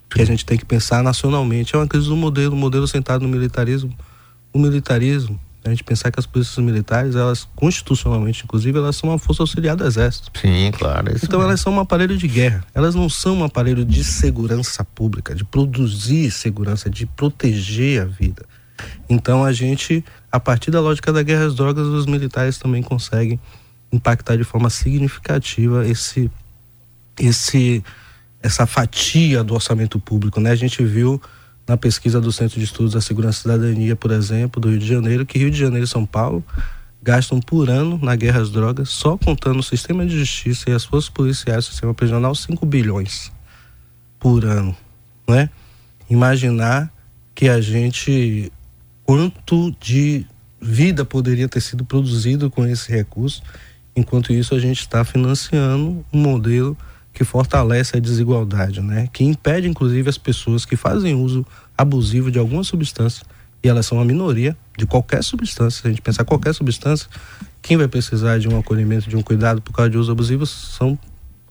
que 0.10 0.22
a 0.22 0.26
gente 0.26 0.46
tem 0.46 0.58
que 0.58 0.64
pensar 0.64 1.04
nacionalmente. 1.04 1.76
É 1.76 1.78
uma 1.78 1.86
crise 1.86 2.08
do 2.08 2.16
modelo, 2.16 2.54
o 2.54 2.58
modelo 2.58 2.88
sentado 2.88 3.24
no 3.24 3.28
militarismo. 3.28 3.94
O 4.54 4.58
militarismo, 4.58 5.38
a 5.64 5.70
gente 5.70 5.84
pensar 5.84 6.12
que 6.12 6.20
as 6.20 6.26
polícias 6.26 6.58
militares, 6.64 7.16
elas 7.16 7.48
constitucionalmente, 7.56 8.44
inclusive, 8.44 8.78
elas 8.78 8.96
são 8.96 9.10
uma 9.10 9.20
força 9.20 9.44
auxiliar 9.44 9.76
do 9.76 9.86
exército. 9.86 10.32
Sim, 10.40 10.72
claro. 10.72 11.14
então 11.22 11.42
elas 11.42 11.60
são 11.60 11.74
um 11.74 11.80
aparelho 11.80 12.18
de 12.18 12.28
guerra. 12.28 12.64
Elas 12.74 12.96
não 12.96 13.10
são 13.10 13.40
um 13.40 13.44
aparelho 13.44 13.84
de 13.84 14.04
segurança 14.04 14.84
pública, 14.84 15.36
de 15.36 15.44
produzir 15.44 16.32
segurança, 16.32 16.90
de 16.90 17.06
proteger 17.06 18.02
a 18.02 18.06
vida. 18.06 18.46
Então 19.10 19.44
a 19.44 19.52
gente, 19.52 20.04
a 20.32 20.40
partir 20.40 20.72
da 20.72 20.80
lógica 20.80 21.12
da 21.12 21.22
guerra 21.22 21.46
às 21.46 21.56
drogas, 21.56 21.88
os 21.88 22.06
militares 22.06 22.58
também 22.58 22.82
conseguem 22.82 23.40
impactar 23.92 24.38
de 24.38 24.44
forma 24.44 24.70
significativa 24.70 25.86
esse, 25.86 26.32
esse, 27.20 27.84
essa 28.42 28.66
fatia 28.66 29.44
do 29.44 29.54
orçamento 29.54 30.00
público. 30.00 30.40
Né? 30.40 30.52
A 30.52 30.56
gente 30.56 30.84
viu 30.84 31.22
na 31.70 31.78
pesquisa 31.78 32.20
do 32.20 32.32
Centro 32.32 32.58
de 32.58 32.66
Estudos 32.66 32.94
da 32.94 33.00
Segurança 33.00 33.38
e 33.38 33.42
Cidadania, 33.44 33.96
por 33.96 34.10
exemplo, 34.10 34.60
do 34.60 34.72
Rio 34.72 34.80
de 34.80 34.88
Janeiro, 34.88 35.24
que 35.24 35.38
Rio 35.38 35.52
de 35.52 35.60
Janeiro 35.60 35.86
e 35.86 35.88
São 35.88 36.04
Paulo 36.04 36.44
gastam 37.00 37.40
por 37.40 37.70
ano 37.70 38.00
na 38.02 38.16
guerra 38.16 38.42
às 38.42 38.50
drogas, 38.50 38.90
só 38.90 39.16
contando 39.16 39.60
o 39.60 39.64
sistema 39.64 40.04
de 40.04 40.18
justiça 40.18 40.72
e 40.72 40.74
as 40.74 40.84
forças 40.84 41.12
policiais, 41.12 41.68
o 41.68 41.70
sistema 41.70 41.94
prisional, 41.94 42.34
5 42.34 42.66
bilhões 42.66 43.32
por 44.20 44.46
ano, 44.46 44.76
né? 45.28 45.48
Imaginar 46.10 46.92
que 47.36 47.48
a 47.48 47.62
gente 47.62 48.52
quanto 49.04 49.72
de 49.80 50.26
vida 50.60 51.06
poderia 51.06 51.48
ter 51.48 51.62
sido 51.62 51.86
produzido 51.86 52.50
com 52.50 52.66
esse 52.66 52.92
recurso, 52.92 53.44
enquanto 53.96 54.34
isso 54.34 54.56
a 54.56 54.60
gente 54.60 54.80
está 54.80 55.06
financiando 55.06 56.04
um 56.12 56.20
modelo 56.20 56.76
que 57.20 57.26
fortalece 57.26 57.98
a 57.98 58.00
desigualdade, 58.00 58.80
né? 58.80 59.10
Que 59.12 59.26
impede 59.26 59.68
inclusive 59.68 60.08
as 60.08 60.18
pessoas 60.18 60.64
que 60.64 60.78
fazem 60.78 61.16
uso 61.16 61.46
abusivo 61.78 62.32
de 62.32 62.40
alguma 62.40 62.64
substância 62.64 63.26
e 63.62 63.68
elas 63.68 63.86
são 63.86 64.00
a 64.00 64.06
minoria 64.06 64.56
de 64.78 64.86
qualquer 64.86 65.22
substância. 65.22 65.82
Se 65.82 65.88
a 65.88 65.90
gente 65.90 66.02
pensar 66.02 66.24
qualquer 66.24 66.54
substância, 66.54 67.10
quem 67.62 67.76
vai 67.76 67.90
precisar 67.90 68.40
de 68.40 68.48
um 68.48 68.58
acolhimento, 68.58 69.10
de 69.10 69.18
um 69.18 69.22
cuidado 69.22 69.62
por 69.62 69.74
causa 69.74 69.90
de 69.90 69.98
uso 69.98 70.10
abusivo 70.10 70.46
são 70.46 70.98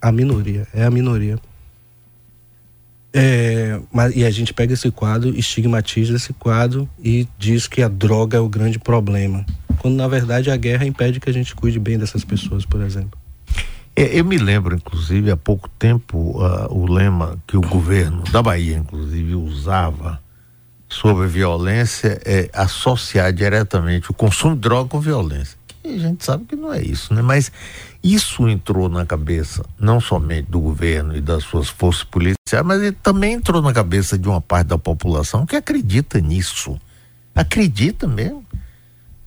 a 0.01 0.11
minoria, 0.11 0.67
é 0.73 0.85
a 0.85 0.91
minoria. 0.91 1.39
É, 3.13 3.79
mas, 3.93 4.17
e 4.17 4.25
a 4.25 4.31
gente 4.31 4.55
pega 4.55 4.73
esse 4.73 4.91
quadro, 4.91 5.39
estigmatiza 5.39 6.17
esse 6.17 6.33
quadro 6.33 6.89
e 7.05 7.29
diz 7.39 7.67
que 7.67 7.83
a 7.83 7.89
droga 7.89 8.39
é 8.39 8.41
o 8.41 8.49
grande 8.49 8.79
problema. 8.79 9.45
Quando 9.81 9.97
na 9.97 10.09
verdade 10.09 10.51
a 10.51 10.57
guerra 10.57 10.87
impede 10.87 11.21
que 11.21 11.29
a 11.29 11.33
gente 11.33 11.55
cuide 11.55 11.79
bem 11.79 11.99
dessas 11.99 12.25
pessoas, 12.25 12.65
por 12.65 12.81
exemplo. 12.81 13.28
É, 13.99 14.21
eu 14.21 14.25
me 14.25 14.39
lembro, 14.39 14.77
inclusive, 14.77 15.29
há 15.29 15.37
pouco 15.37 15.69
tempo, 15.71 16.17
uh, 16.41 16.73
o 16.73 16.87
lema 16.87 17.37
que 17.49 17.57
o 17.57 17.61
governo 17.61 18.23
da 18.31 18.41
Bahia, 18.41 18.77
inclusive, 18.77 19.35
usava 19.35 20.21
sobre 20.89 21.27
violência 21.27 22.21
é 22.25 22.49
associar 22.53 23.33
diretamente 23.33 24.09
o 24.09 24.15
consumo 24.15 24.55
de 24.55 24.61
droga 24.61 24.89
com 24.89 25.01
violência. 25.01 25.59
E 25.85 25.97
a 25.97 25.99
gente 25.99 26.25
sabe 26.25 26.45
que 26.45 26.55
não 26.55 26.73
é 26.73 26.81
isso, 26.81 27.13
né? 27.13 27.23
Mas 27.23 27.51
isso 28.01 28.49
entrou 28.49 28.89
na 28.89 29.05
cabeça 29.05 29.65
não 29.77 30.01
somente 30.01 30.49
do 30.49 30.61
governo 30.61 31.17
e 31.17 31.21
das 31.21 31.43
suas 31.43 31.69
forças 31.69 32.05
policiais, 32.05 32.65
mas 32.65 32.95
também 33.03 33.33
entrou 33.33 33.61
na 33.61 33.73
cabeça 33.73 34.17
de 34.17 34.29
uma 34.29 34.41
parte 34.41 34.69
da 34.69 34.79
população 34.79 35.45
que 35.45 35.57
acredita 35.57 36.21
nisso. 36.21 36.79
Acredita 37.35 38.07
mesmo. 38.07 38.47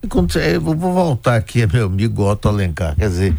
Eu 0.02 0.60
vou 0.60 0.76
voltar 0.76 1.36
aqui, 1.36 1.64
meu 1.66 1.86
amigo 1.86 2.24
Otto 2.24 2.48
Alencar, 2.48 2.96
quer 2.96 3.08
dizer, 3.08 3.36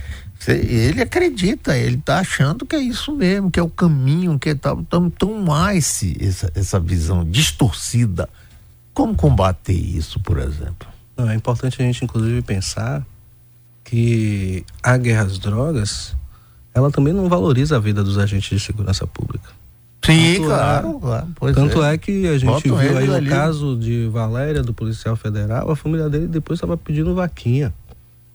ele 0.47 1.01
acredita, 1.01 1.77
ele 1.77 1.95
está 1.95 2.19
achando 2.19 2.65
que 2.65 2.75
é 2.75 2.79
isso 2.79 3.13
mesmo, 3.15 3.51
que 3.51 3.59
é 3.59 3.63
o 3.63 3.69
caminho, 3.69 4.37
que 4.37 4.49
é 4.49 4.55
tal. 4.55 4.79
Então, 4.79 5.05
então 5.07 5.53
há 5.53 5.75
esse, 5.75 6.17
essa, 6.19 6.51
essa 6.55 6.79
visão 6.79 7.23
distorcida. 7.23 8.27
Como 8.93 9.15
combater 9.15 9.73
isso, 9.73 10.19
por 10.19 10.37
exemplo? 10.37 10.87
Não, 11.17 11.29
é 11.29 11.35
importante 11.35 11.81
a 11.81 11.85
gente, 11.85 12.03
inclusive, 12.03 12.41
pensar 12.41 13.05
que 13.83 14.65
a 14.81 14.97
guerra 14.97 15.23
às 15.23 15.37
drogas, 15.39 16.15
ela 16.73 16.91
também 16.91 17.13
não 17.13 17.27
valoriza 17.29 17.77
a 17.77 17.79
vida 17.79 18.03
dos 18.03 18.17
agentes 18.17 18.49
de 18.49 18.59
segurança 18.59 19.05
pública. 19.05 19.49
Sim, 20.05 20.35
tanto 20.35 20.47
claro, 20.47 20.87
é, 20.87 20.99
claro. 20.99 21.27
tanto 21.53 21.83
é. 21.83 21.93
é. 21.93 21.97
que 21.97 22.27
a 22.27 22.37
gente 22.37 22.67
Botam 22.67 22.75
viu 22.75 22.97
aí 22.97 23.07
o 23.07 23.15
ali. 23.15 23.29
caso 23.29 23.77
de 23.77 24.07
Valéria, 24.07 24.61
do 24.61 24.73
policial 24.73 25.15
federal, 25.15 25.71
a 25.71 25.75
família 25.75 26.09
dele 26.09 26.27
depois 26.27 26.57
estava 26.57 26.75
pedindo 26.75 27.15
vaquinha 27.15 27.73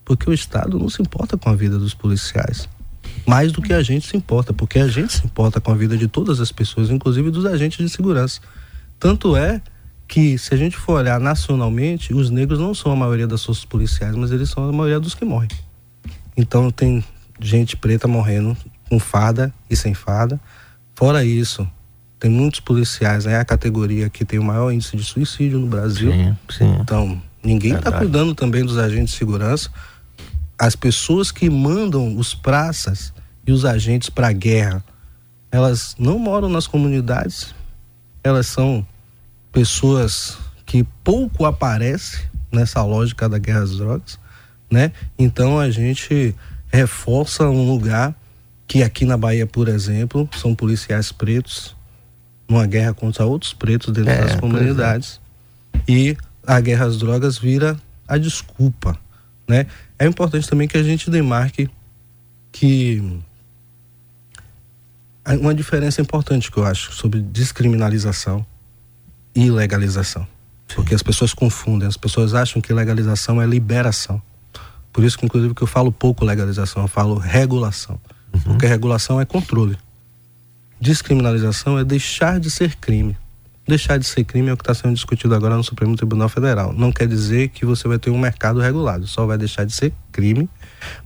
porque 0.09 0.31
o 0.31 0.33
Estado 0.33 0.79
não 0.79 0.89
se 0.89 1.03
importa 1.03 1.37
com 1.37 1.51
a 1.51 1.55
vida 1.55 1.79
dos 1.79 1.93
policiais. 1.93 2.67
Mais 3.27 3.53
do 3.53 3.61
que 3.61 3.75
a 3.75 3.83
gente 3.83 4.07
se 4.07 4.17
importa, 4.17 4.55
porque 4.55 4.79
a 4.79 4.89
gente 4.89 5.13
se 5.13 5.27
importa 5.27 5.61
com 5.61 5.71
a 5.71 5.75
vida 5.75 5.99
de 5.99 6.09
todas 6.09 6.41
as 6.41 6.51
pessoas, 6.51 6.89
inclusive 6.89 7.31
dos 7.31 7.45
agentes 7.45 7.77
de 7.77 7.91
segurança. 7.91 8.41
Tanto 8.99 9.37
é 9.37 9.61
que, 10.09 10.39
se 10.39 10.55
a 10.55 10.57
gente 10.57 10.79
for 10.79 10.95
olhar 10.95 11.21
nacionalmente, 11.21 12.15
os 12.15 12.31
negros 12.31 12.59
não 12.59 12.73
são 12.73 12.91
a 12.91 12.97
maioria 12.97 13.27
das 13.27 13.45
forças 13.45 13.67
policiais, 13.67 14.17
mas 14.17 14.31
eles 14.31 14.49
são 14.49 14.67
a 14.67 14.73
maioria 14.73 14.99
dos 14.99 15.15
que 15.15 15.27
morrem. 15.27 15.51
Então, 16.35 16.71
tem 16.71 17.05
gente 17.39 17.77
preta 17.77 18.09
morrendo 18.09 18.57
com 18.89 18.99
farda 18.99 19.53
e 19.69 19.77
sem 19.77 19.93
farda. 19.93 20.41
Fora 20.95 21.23
isso, 21.23 21.69
tem 22.19 22.31
muitos 22.31 22.61
policiais, 22.61 23.27
é 23.27 23.33
né? 23.33 23.41
a 23.41 23.45
categoria 23.45 24.09
que 24.09 24.25
tem 24.25 24.39
o 24.39 24.43
maior 24.43 24.73
índice 24.73 24.97
de 24.97 25.05
suicídio 25.05 25.59
no 25.59 25.67
Brasil. 25.67 26.11
Sim, 26.11 26.37
sim. 26.49 26.79
Então, 26.81 27.21
ninguém 27.45 27.75
está 27.75 27.93
cuidando 27.93 28.35
também 28.35 28.65
dos 28.65 28.79
agentes 28.79 29.13
de 29.13 29.19
segurança 29.19 29.69
as 30.59 30.75
pessoas 30.75 31.31
que 31.31 31.49
mandam 31.49 32.17
os 32.17 32.35
praças 32.35 33.13
e 33.47 33.53
os 33.53 33.65
agentes 33.65 34.11
para 34.11 34.29
a 34.29 34.33
guerra, 34.33 34.85
elas 35.51 35.95
não 35.99 36.19
moram 36.19 36.49
nas 36.49 36.67
comunidades, 36.67 37.55
elas 38.23 38.47
são 38.47 38.87
pessoas 39.53 40.37
que 40.67 40.85
pouco 41.05 41.47
aparecem 41.47 42.21
nessa 42.53 42.83
lógica 42.83 43.29
da 43.29 43.39
guerra 43.39 43.63
às 43.63 43.77
drogas, 43.77 44.19
né? 44.71 44.93
Então 45.19 45.59
a 45.59 45.71
gente 45.71 46.35
reforça 46.71 47.49
um 47.49 47.67
lugar 47.71 48.15
que 48.67 48.83
aqui 48.83 49.07
na 49.07 49.17
Bahia, 49.17 49.47
por 49.47 49.69
exemplo, 49.69 50.29
são 50.37 50.55
policiais 50.55 51.11
pretos 51.11 51.75
numa 52.47 52.67
guerra 52.67 52.93
contra 52.93 53.25
outros 53.25 53.55
pretos 53.55 53.93
dentro 53.93 54.11
é, 54.11 54.21
das 54.21 54.33
é. 54.33 54.37
comunidades. 54.37 55.21
É. 55.73 55.81
E 55.91 56.17
a 56.47 56.61
guerra 56.61 56.87
às 56.87 56.99
drogas 56.99 57.39
vira 57.39 57.79
a 58.07 58.19
desculpa, 58.19 58.99
né? 59.47 59.67
É 59.99 60.07
importante 60.07 60.49
também 60.49 60.69
que 60.69 60.77
a 60.77 60.83
gente 60.83 61.11
demarque 61.11 61.69
que 62.53 63.21
uma 65.41 65.55
diferença 65.55 66.01
importante 66.01 66.51
que 66.51 66.57
eu 66.57 66.65
acho 66.65 66.93
sobre 66.93 67.21
descriminalização 67.21 68.47
e 69.35 69.51
legalização. 69.51 70.27
Porque 70.75 70.95
as 70.95 71.03
pessoas 71.03 71.35
confundem, 71.35 71.89
as 71.89 71.97
pessoas 71.97 72.35
acham 72.35 72.63
que 72.63 72.73
legalização 72.73 73.41
é 73.41 73.47
liberação. 73.47 74.23
Por 74.93 75.05
isso 75.05 75.19
que 75.19 75.27
inclusive 75.27 75.55
que 75.55 75.63
eu 75.63 75.67
falo 75.67 75.93
pouco 75.93 76.25
legalização, 76.25 76.83
eu 76.83 76.89
falo 76.89 77.19
regulação. 77.19 78.01
Uhum. 78.33 78.41
Porque 78.41 78.67
regulação 78.67 79.21
é 79.21 79.25
controle. 79.25 79.77
Descriminalização 80.81 81.79
é 81.79 81.85
deixar 81.85 82.39
de 82.39 82.51
ser 82.51 82.77
crime 82.77 83.17
deixar 83.69 83.99
de 83.99 84.07
ser 84.07 84.25
crime 84.25 84.49
é 84.49 84.53
o 84.53 84.57
que 84.57 84.63
está 84.63 84.75
sendo 84.75 84.95
discutido 84.95 85.35
agora 85.35 85.57
no 85.57 85.63
Supremo 85.63 85.95
Tribunal 85.95 86.29
Federal. 86.29 86.73
Não 86.73 86.91
quer 86.91 87.07
dizer 87.07 87.49
que 87.51 87.67
você 87.67 87.87
vai 87.87 87.99
ter 87.99 88.11
um 88.11 88.19
mercado 88.19 88.61
regulado, 88.61 89.07
só 89.07 89.27
vai 89.27 89.37
deixar 89.37 89.65
de 89.65 89.73
ser 89.73 89.93
crime, 90.11 90.49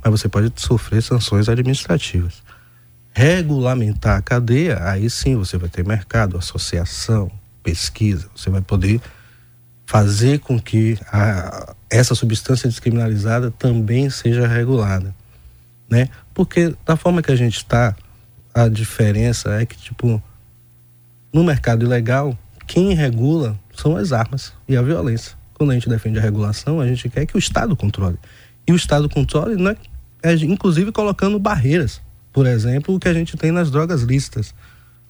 mas 0.02 0.10
você 0.10 0.28
pode 0.28 0.52
sofrer 0.56 1.02
sanções 1.02 1.48
administrativas. 1.48 2.42
Regulamentar 3.12 4.16
a 4.16 4.22
cadeia, 4.22 4.78
aí 4.82 5.10
sim 5.10 5.36
você 5.36 5.58
vai 5.58 5.68
ter 5.68 5.84
mercado, 5.84 6.38
associação, 6.38 7.30
pesquisa, 7.62 8.30
você 8.34 8.48
vai 8.48 8.60
poder 8.60 9.00
fazer 9.84 10.38
com 10.38 10.58
que 10.58 10.96
a, 11.12 11.74
essa 11.90 12.14
substância 12.14 12.68
descriminalizada 12.68 13.50
também 13.50 14.08
seja 14.08 14.46
regulada, 14.46 15.14
né? 15.90 16.08
Porque 16.32 16.74
da 16.86 16.96
forma 16.96 17.20
que 17.20 17.30
a 17.30 17.36
gente 17.36 17.58
está, 17.58 17.94
a 18.54 18.68
diferença 18.68 19.50
é 19.60 19.66
que 19.66 19.76
tipo 19.76 20.22
no 21.32 21.42
mercado 21.42 21.84
ilegal 21.84 22.38
quem 22.72 22.94
regula 22.94 23.60
são 23.76 23.98
as 23.98 24.14
armas 24.14 24.54
e 24.66 24.78
a 24.78 24.80
violência. 24.80 25.36
Quando 25.52 25.72
a 25.72 25.74
gente 25.74 25.90
defende 25.90 26.18
a 26.18 26.22
regulação, 26.22 26.80
a 26.80 26.86
gente 26.86 27.06
quer 27.06 27.26
que 27.26 27.36
o 27.36 27.38
Estado 27.38 27.76
controle. 27.76 28.16
E 28.66 28.72
o 28.72 28.76
Estado 28.76 29.10
controle, 29.10 29.62
né, 29.62 29.76
é, 30.22 30.32
inclusive 30.36 30.90
colocando 30.90 31.38
barreiras. 31.38 32.00
Por 32.32 32.46
exemplo, 32.46 32.94
o 32.94 32.98
que 32.98 33.08
a 33.08 33.12
gente 33.12 33.36
tem 33.36 33.52
nas 33.52 33.70
drogas 33.70 34.00
lícitas. 34.00 34.54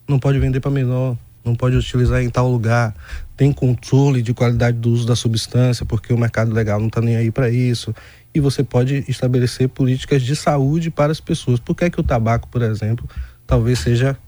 Não 0.09 0.19
pode 0.19 0.40
vender 0.40 0.59
para 0.59 0.73
menor, 0.73 1.16
não 1.45 1.54
pode 1.54 1.76
utilizar 1.76 2.21
em 2.21 2.28
tal 2.28 2.50
lugar, 2.50 2.97
tem 3.37 3.52
controle 3.52 4.23
de 4.23 4.35
qualidade 4.35 4.78
do 4.78 4.90
uso 4.90 5.07
da 5.07 5.14
substância, 5.14 5.87
porque 5.87 6.12
o 6.12 6.19
mercado 6.19 6.52
legal 6.52 6.81
não 6.81 6.88
está 6.88 7.00
nem 7.00 7.14
aí 7.14 7.31
para 7.31 7.49
isso. 7.49 7.95
E 8.35 8.40
você 8.40 8.64
pode 8.64 9.04
estabelecer 9.07 9.69
políticas 9.69 10.23
de 10.23 10.35
saúde 10.35 10.90
para 10.90 11.12
as 11.12 11.21
pessoas. 11.21 11.61
Por 11.61 11.76
que, 11.76 11.85
é 11.85 11.90
que 11.90 12.00
o 12.00 12.02
tabaco, 12.02 12.49
por 12.49 12.61
exemplo, 12.61 13.09
talvez 13.47 13.78
seja 13.78 14.19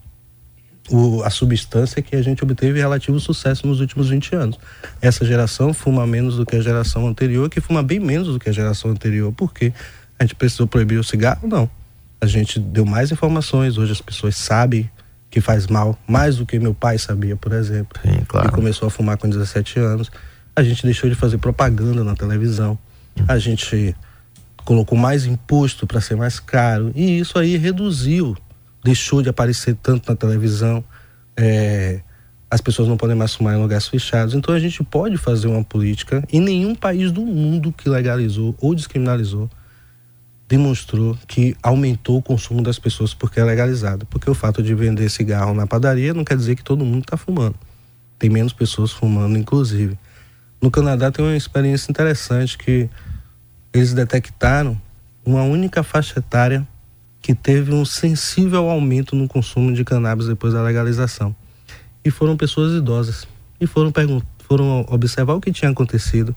o, 0.91 1.23
a 1.23 1.31
substância 1.31 2.03
que 2.03 2.15
a 2.15 2.23
gente 2.23 2.43
obteve 2.43 2.79
relativo 2.79 3.19
sucesso 3.19 3.67
nos 3.67 3.81
últimos 3.81 4.11
20 4.11 4.35
anos. 4.37 4.59
Essa 5.01 5.25
geração 5.25 5.73
fuma 5.73 6.07
menos 6.07 6.37
do 6.37 6.45
que 6.45 6.57
a 6.57 6.61
geração 6.61 7.07
anterior, 7.07 7.49
que 7.49 7.61
fuma 7.61 7.83
bem 7.83 7.99
menos 7.99 8.29
do 8.29 8.39
que 8.39 8.49
a 8.49 8.53
geração 8.53 8.91
anterior. 8.91 9.33
Por 9.33 9.53
quê? 9.53 9.73
A 10.19 10.25
gente 10.25 10.35
precisou 10.35 10.67
proibir 10.67 10.99
o 10.99 11.05
cigarro? 11.05 11.49
Não. 11.49 11.69
A 12.21 12.27
gente 12.27 12.59
deu 12.59 12.85
mais 12.85 13.11
informações, 13.11 13.79
hoje 13.79 13.93
as 13.93 14.01
pessoas 14.01 14.37
sabem 14.37 14.91
que 15.31 15.41
faz 15.41 15.67
mal, 15.67 15.99
mais 16.07 16.37
do 16.37 16.47
que 16.47 16.59
meu 16.61 16.73
pai 16.73 16.97
sabia, 16.97 17.35
por 17.35 17.53
exemplo. 17.53 18.01
Sim, 18.01 18.23
claro. 18.29 18.49
Ele 18.49 18.55
começou 18.55 18.87
a 18.87 18.91
fumar 18.91 19.17
com 19.17 19.29
17 19.29 19.81
anos. 19.81 20.11
A 20.55 20.63
gente 20.63 20.85
deixou 20.85 21.11
de 21.11 21.17
fazer 21.17 21.39
propaganda 21.39 22.05
na 22.05 22.15
televisão. 22.15 22.79
A 23.27 23.39
gente 23.39 23.97
colocou 24.65 24.97
mais 24.97 25.27
imposto 25.27 25.87
para 25.87 26.01
ser 26.01 26.17
mais 26.17 26.39
caro. 26.39 26.93
E 26.95 27.19
isso 27.19 27.39
aí 27.39 27.57
reduziu 27.57 28.37
deixou 28.85 29.23
de 29.23 29.31
aparecer 29.31 29.75
tanto 29.83 30.11
na 30.11 30.15
televisão, 30.15 30.85
é, 31.37 32.03
as 32.51 32.61
pessoas 32.61 32.87
não 32.87 32.97
podem 32.97 33.17
mais 33.17 33.35
fumar 33.35 33.57
em 33.57 33.61
lugares 33.61 33.89
fechados. 33.89 34.35
Então 34.35 34.55
a 34.55 34.61
gente 34.61 34.85
pode 34.85 35.17
fazer 35.17 35.49
uma 35.49 35.65
política 35.65 36.23
em 36.31 36.41
nenhum 36.41 36.75
país 36.75 37.11
do 37.11 37.23
mundo 37.23 37.73
que 37.73 37.89
legalizou 37.89 38.55
ou 38.61 38.75
descriminalizou 38.75 39.51
demonstrou 40.47 41.17
que 41.27 41.57
aumentou 41.63 42.19
o 42.19 42.23
consumo 42.23 42.63
das 42.63 42.79
pessoas 42.79 43.15
porque 43.15 43.41
é 43.41 43.45
legalizado. 43.45 44.07
Porque 44.07 44.31
o 44.31 44.35
fato 44.35 44.63
de 44.63 44.75
vender 44.75 45.09
cigarro 45.11 45.55
na 45.55 45.67
padaria 45.67 46.15
não 46.15 46.25
quer 46.25 46.37
dizer 46.37 46.55
que 46.55 46.63
todo 46.63 46.85
mundo 46.85 47.03
está 47.03 47.17
fumando. 47.17 47.57
Tem 48.19 48.31
menos 48.31 48.53
pessoas 48.53 48.93
fumando, 48.93 49.39
inclusive. 49.39 49.99
No 50.61 50.71
Canadá 50.71 51.11
tem 51.11 51.25
uma 51.25 51.37
experiência 51.37 51.91
interessante 51.91 52.57
que 52.57 52.89
eles 53.73 53.93
detectaram 53.93 54.81
uma 55.25 55.43
única 55.43 55.83
faixa 55.83 56.19
etária 56.19 56.67
que 57.25 57.35
teve 57.35 57.73
um 57.73 57.87
sensível 57.87 58.69
aumento 58.69 59.17
no 59.17 59.27
consumo 59.27 59.73
de 59.73 59.83
cannabis 59.83 60.27
depois 60.27 60.53
da 60.53 60.63
legalização. 60.63 61.35
E 62.05 62.11
foram 62.11 62.37
pessoas 62.37 62.77
idosas. 62.77 63.27
E 63.59 63.67
foram, 63.67 63.91
foram 64.47 64.85
observar 64.91 65.33
o 65.33 65.41
que 65.41 65.51
tinha 65.51 65.71
acontecido. 65.71 66.37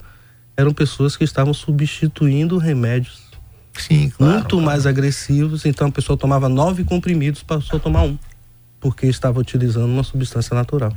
Eram 0.56 0.72
pessoas 0.72 1.14
que 1.14 1.24
estavam 1.24 1.52
substituindo 1.52 2.56
remédios 2.56 3.28
Sim, 3.76 4.08
claro, 4.08 4.32
muito 4.32 4.48
claro. 4.48 4.64
mais 4.64 4.86
agressivos. 4.86 5.66
Então 5.66 5.88
a 5.88 5.92
pessoa 5.92 6.16
tomava 6.16 6.48
nove 6.48 6.84
comprimidos, 6.84 7.42
passou 7.42 7.76
a 7.76 7.80
tomar 7.80 8.04
um, 8.04 8.18
porque 8.80 9.08
estava 9.08 9.38
utilizando 9.38 9.90
uma 9.90 10.02
substância 10.02 10.54
natural. 10.54 10.96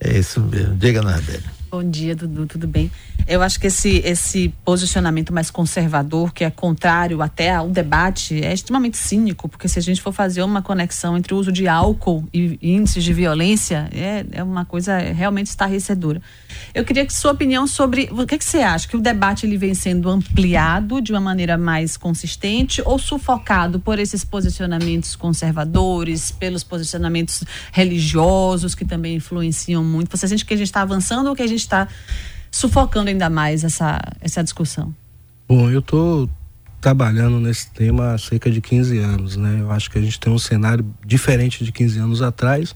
É 0.00 0.18
isso 0.18 0.40
mesmo. 0.40 0.74
Diga, 0.74 1.02
Nardelli. 1.02 1.44
Bom 1.70 1.88
dia, 1.88 2.16
Dudu, 2.16 2.46
tudo 2.46 2.66
bem? 2.66 2.90
Eu 3.28 3.42
acho 3.42 3.58
que 3.58 3.66
esse, 3.66 4.00
esse 4.04 4.54
posicionamento 4.64 5.32
mais 5.32 5.50
conservador, 5.50 6.32
que 6.32 6.44
é 6.44 6.50
contrário 6.50 7.20
até 7.20 7.52
ao 7.52 7.68
debate, 7.68 8.40
é 8.40 8.52
extremamente 8.52 8.96
cínico, 8.96 9.48
porque 9.48 9.68
se 9.68 9.80
a 9.80 9.82
gente 9.82 10.00
for 10.00 10.12
fazer 10.12 10.42
uma 10.42 10.62
conexão 10.62 11.16
entre 11.16 11.34
o 11.34 11.36
uso 11.36 11.50
de 11.50 11.66
álcool 11.66 12.24
e 12.32 12.56
índices 12.62 13.02
de 13.02 13.12
violência, 13.12 13.88
é, 13.92 14.24
é 14.30 14.42
uma 14.44 14.64
coisa 14.64 14.96
realmente 14.98 15.48
estarrecedora. 15.48 16.22
Eu 16.72 16.84
queria 16.84 17.04
que 17.04 17.12
sua 17.12 17.32
opinião 17.32 17.66
sobre 17.66 18.08
o 18.12 18.24
que, 18.24 18.38
que 18.38 18.44
você 18.44 18.58
acha? 18.58 18.86
Que 18.86 18.96
o 18.96 19.00
debate 19.00 19.44
ele 19.44 19.58
vem 19.58 19.74
sendo 19.74 20.08
ampliado 20.08 21.00
de 21.00 21.10
uma 21.10 21.20
maneira 21.20 21.58
mais 21.58 21.96
consistente 21.96 22.80
ou 22.84 22.96
sufocado 22.96 23.80
por 23.80 23.98
esses 23.98 24.24
posicionamentos 24.24 25.16
conservadores, 25.16 26.30
pelos 26.30 26.62
posicionamentos 26.62 27.42
religiosos 27.72 28.72
que 28.76 28.84
também 28.84 29.16
influenciam 29.16 29.82
muito? 29.82 30.16
Você 30.16 30.28
sente 30.28 30.44
que 30.44 30.54
a 30.54 30.56
gente 30.56 30.68
está 30.68 30.82
avançando 30.82 31.26
ou 31.26 31.34
que 31.34 31.42
a 31.42 31.46
gente 31.48 31.60
está 31.60 31.88
sufocando 32.56 33.10
ainda 33.10 33.28
mais 33.28 33.64
essa, 33.64 34.00
essa 34.18 34.42
discussão? 34.42 34.94
Bom, 35.46 35.70
eu 35.70 35.80
estou 35.80 36.28
trabalhando 36.80 37.38
nesse 37.38 37.70
tema 37.70 38.14
há 38.14 38.18
cerca 38.18 38.50
de 38.50 38.62
15 38.62 38.98
anos, 38.98 39.36
né? 39.36 39.58
Eu 39.60 39.70
acho 39.70 39.90
que 39.90 39.98
a 39.98 40.00
gente 40.00 40.18
tem 40.18 40.32
um 40.32 40.38
cenário 40.38 40.84
diferente 41.04 41.62
de 41.62 41.70
15 41.70 41.98
anos 41.98 42.22
atrás, 42.22 42.74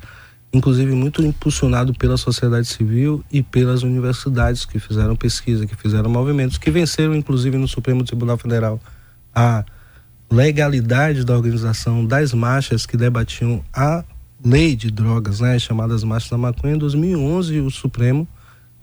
inclusive 0.52 0.92
muito 0.92 1.22
impulsionado 1.22 1.94
pela 1.94 2.18
sociedade 2.18 2.68
civil 2.68 3.24
e 3.32 3.42
pelas 3.42 3.82
universidades 3.82 4.66
que 4.66 4.78
fizeram 4.78 5.16
pesquisa, 5.16 5.66
que 5.66 5.74
fizeram 5.74 6.10
movimentos, 6.10 6.58
que 6.58 6.70
venceram 6.70 7.14
inclusive 7.14 7.56
no 7.56 7.66
Supremo 7.66 8.04
Tribunal 8.04 8.36
Federal 8.36 8.78
a 9.34 9.64
legalidade 10.30 11.24
da 11.24 11.34
organização 11.34 12.04
das 12.04 12.34
marchas 12.34 12.84
que 12.84 12.98
debatiam 12.98 13.64
a 13.72 14.04
lei 14.44 14.76
de 14.76 14.90
drogas, 14.90 15.40
né, 15.40 15.58
chamadas 15.58 16.04
marchas 16.04 16.30
da 16.30 16.36
maconha. 16.36 16.74
Em 16.74 16.78
2011, 16.78 17.60
o 17.60 17.70
Supremo 17.70 18.28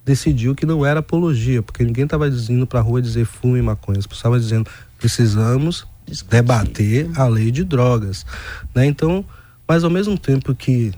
decidiu 0.08 0.56
que 0.56 0.66
não 0.66 0.86
era 0.86 1.02
apologia, 1.02 1.62
porque 1.62 1.84
ninguém 1.84 2.06
estava 2.06 2.30
dizendo 2.30 2.66
para 2.66 2.80
a 2.80 2.82
rua 2.82 3.02
dizer 3.02 3.26
fume 3.26 3.62
maconha, 3.62 4.00
as 4.00 4.08
pessoas 4.08 4.20
estavam 4.20 4.40
dizendo 4.40 4.70
precisamos 4.98 5.86
Discutir. 6.06 6.32
debater 6.32 7.10
a 7.16 7.28
lei 7.28 7.52
de 7.52 7.66
drogas, 7.66 8.26
né? 8.74 8.86
Então, 8.86 9.26
mas 9.68 9.84
ao 9.84 9.90
mesmo 9.90 10.18
tempo 10.18 10.56
que 10.56 10.94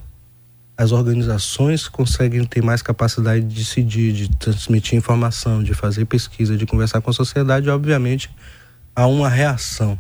as 0.78 0.92
organizações 0.92 1.88
conseguem 1.88 2.46
ter 2.46 2.62
mais 2.62 2.84
capacidade 2.84 3.44
de 3.44 3.56
decidir, 3.56 4.13
de 4.13 4.30
transmitir 4.38 4.96
informação, 4.96 5.63
de 5.63 5.74
fazer 5.74 6.06
pesquisa, 6.06 6.56
de 6.56 6.68
conversar 6.68 7.01
com 7.01 7.10
a 7.10 7.13
sociedade, 7.13 7.68
obviamente 7.68 8.30
há 8.96 9.08
uma 9.08 9.28
reação. 9.28 10.00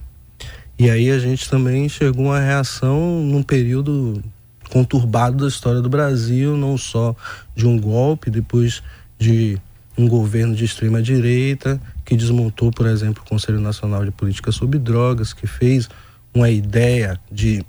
E 0.77 0.89
aí 0.89 1.09
a 1.09 1.17
gente 1.17 1.49
também 1.49 1.85
enxergou 1.85 2.25
uma 2.25 2.39
reação 2.39 3.21
num 3.23 3.41
período 3.41 4.23
conturbado 4.69 5.37
da 5.37 5.47
história 5.47 5.81
do 5.81 5.89
Brasil, 5.89 6.55
não 6.55 6.77
só 6.77 7.15
de 7.55 7.65
um 7.65 7.77
golpe, 7.77 8.29
depois 8.29 8.83
de 9.19 9.59
um 9.97 10.07
governo 10.07 10.55
de 10.55 10.63
extrema 10.63 11.01
direita 11.01 11.79
que 12.05 12.15
desmontou, 12.15 12.71
por 12.71 12.87
exemplo, 12.87 13.21
o 13.23 13.29
Conselho 13.29 13.59
Nacional 13.59 14.05
de 14.05 14.11
Política 14.11 14.51
sobre 14.51 14.79
Drogas, 14.79 15.33
que 15.33 15.45
fez 15.45 15.89
uma 16.33 16.49
ideia 16.49 17.19
de 17.29 17.63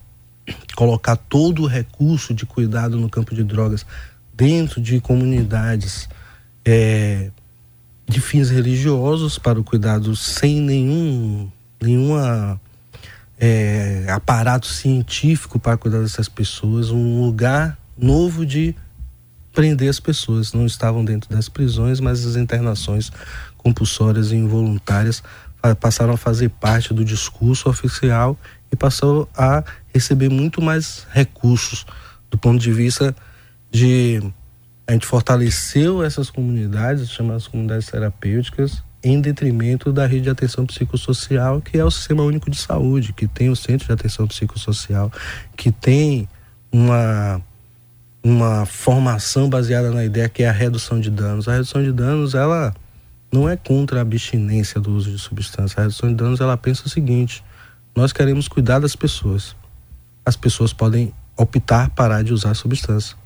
colocar 0.77 1.17
todo 1.17 1.65
o 1.65 1.67
recurso 1.67 2.33
de 2.33 2.47
cuidado 2.47 2.97
no 2.97 3.11
campo 3.11 3.35
de 3.35 3.43
drogas 3.43 3.85
dentro 4.33 4.81
de 4.81 5.01
comunidades 5.01 6.09
é, 6.65 7.31
de 8.09 8.21
fins 8.21 8.49
religiosos 8.49 9.39
para 9.39 9.59
o 9.59 9.65
cuidado 9.65 10.15
sem 10.17 10.61
nenhum 10.61 11.51
nenhuma 11.81 12.61
é, 13.39 14.07
aparato 14.09 14.67
científico 14.67 15.59
para 15.59 15.77
cuidar 15.77 16.01
dessas 16.01 16.29
pessoas, 16.29 16.91
um 16.91 17.25
lugar 17.25 17.79
novo 17.97 18.45
de 18.45 18.75
prender 19.53 19.89
as 19.89 20.01
pessoas. 20.01 20.53
Não 20.53 20.67
estavam 20.67 21.05
dentro 21.05 21.31
das 21.31 21.49
prisões, 21.49 22.01
mas 22.01 22.25
as 22.25 22.37
internações 22.37 23.11
compulsórias 23.57 24.33
e 24.33 24.37
involuntárias 24.37 25.23
passaram 25.79 26.15
a 26.15 26.17
fazer 26.17 26.49
parte 26.49 26.95
do 26.95 27.05
discurso 27.05 27.69
oficial 27.69 28.39
e 28.73 28.77
passou 28.77 29.29
a 29.37 29.63
receber 29.93 30.31
muito 30.31 30.63
mais 30.63 31.07
recursos 31.13 31.85
do 32.31 32.39
ponto 32.39 32.59
de 32.59 32.73
vista 32.73 33.15
de 33.71 34.23
a 34.87 34.93
gente 34.93 35.07
fortaleceu 35.07 36.03
essas 36.03 36.31
comunidades, 36.31 37.11
chamadas 37.11 37.47
comunidades 37.47 37.87
terapêuticas, 37.87 38.83
em 39.03 39.21
detrimento 39.21 39.93
da 39.93 40.07
rede 40.07 40.23
de 40.23 40.31
atenção 40.31 40.67
psicossocial, 40.67 41.61
que 41.61 41.79
é 41.79 41.85
o 41.85 41.91
Sistema 41.91 42.23
Único 42.23 42.51
de 42.51 42.59
Saúde, 42.59 43.13
que 43.13 43.27
tem 43.27 43.49
o 43.49 43.57
Centro 43.57 43.87
de 43.87 43.93
Atenção 43.93 44.27
Psicossocial, 44.27 45.11
que 45.57 45.71
tem 45.71 46.29
uma 46.73 47.41
uma 48.23 48.67
formação 48.67 49.49
baseada 49.49 49.91
na 49.91 50.05
ideia 50.05 50.29
que 50.29 50.43
é 50.43 50.49
a 50.49 50.53
redução 50.53 51.01
de 51.01 51.11
danos. 51.11 51.49
A 51.49 51.53
redução 51.53 51.83
de 51.83 51.93
danos, 51.93 52.35
ela 52.35 52.75
não 53.33 53.49
é 53.49 53.57
contra 53.57 53.99
a 53.99 54.03
abstinência 54.03 54.81
do 54.81 54.93
uso 54.93 55.11
de 55.11 55.19
substância. 55.19 55.81
A 55.81 55.83
redução 55.83 56.09
de 56.09 56.15
danos, 56.15 56.41
ela 56.41 56.57
pensa 56.57 56.87
o 56.87 56.89
seguinte: 56.89 57.43
nós 57.97 58.13
queremos 58.13 58.49
cuidar 58.49 58.79
das 58.79 58.95
pessoas. 58.95 59.57
As 60.25 60.37
pessoas 60.37 60.73
podem 60.73 61.15
optar 61.37 61.91
parar 61.91 62.23
de 62.23 62.33
usar 62.33 62.55
substância. 62.55 63.17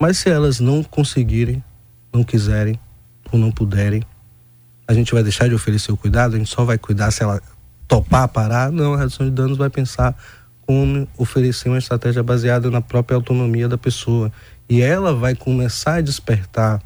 Mas 0.00 0.18
se 0.18 0.30
elas 0.30 0.60
não 0.60 0.82
conseguirem, 0.84 1.62
não 2.12 2.22
quiserem 2.22 2.78
ou 3.32 3.38
não 3.38 3.50
puderem, 3.50 4.02
a 4.86 4.94
gente 4.94 5.12
vai 5.12 5.22
deixar 5.22 5.48
de 5.48 5.54
oferecer 5.54 5.90
o 5.90 5.96
cuidado, 5.96 6.36
a 6.36 6.38
gente 6.38 6.48
só 6.48 6.64
vai 6.64 6.78
cuidar 6.78 7.10
se 7.10 7.22
ela 7.22 7.42
topar 7.88 8.28
parar? 8.28 8.70
Não, 8.70 8.94
a 8.94 8.98
redução 8.98 9.26
de 9.26 9.32
danos 9.32 9.58
vai 9.58 9.68
pensar 9.68 10.16
como 10.68 11.08
oferecer 11.16 11.70
uma 11.70 11.78
estratégia 11.78 12.22
baseada 12.22 12.70
na 12.70 12.82
própria 12.82 13.16
autonomia 13.16 13.66
da 13.66 13.78
pessoa. 13.78 14.30
E 14.68 14.82
ela 14.82 15.14
vai 15.14 15.34
começar 15.34 15.94
a 15.94 16.00
despertar 16.02 16.82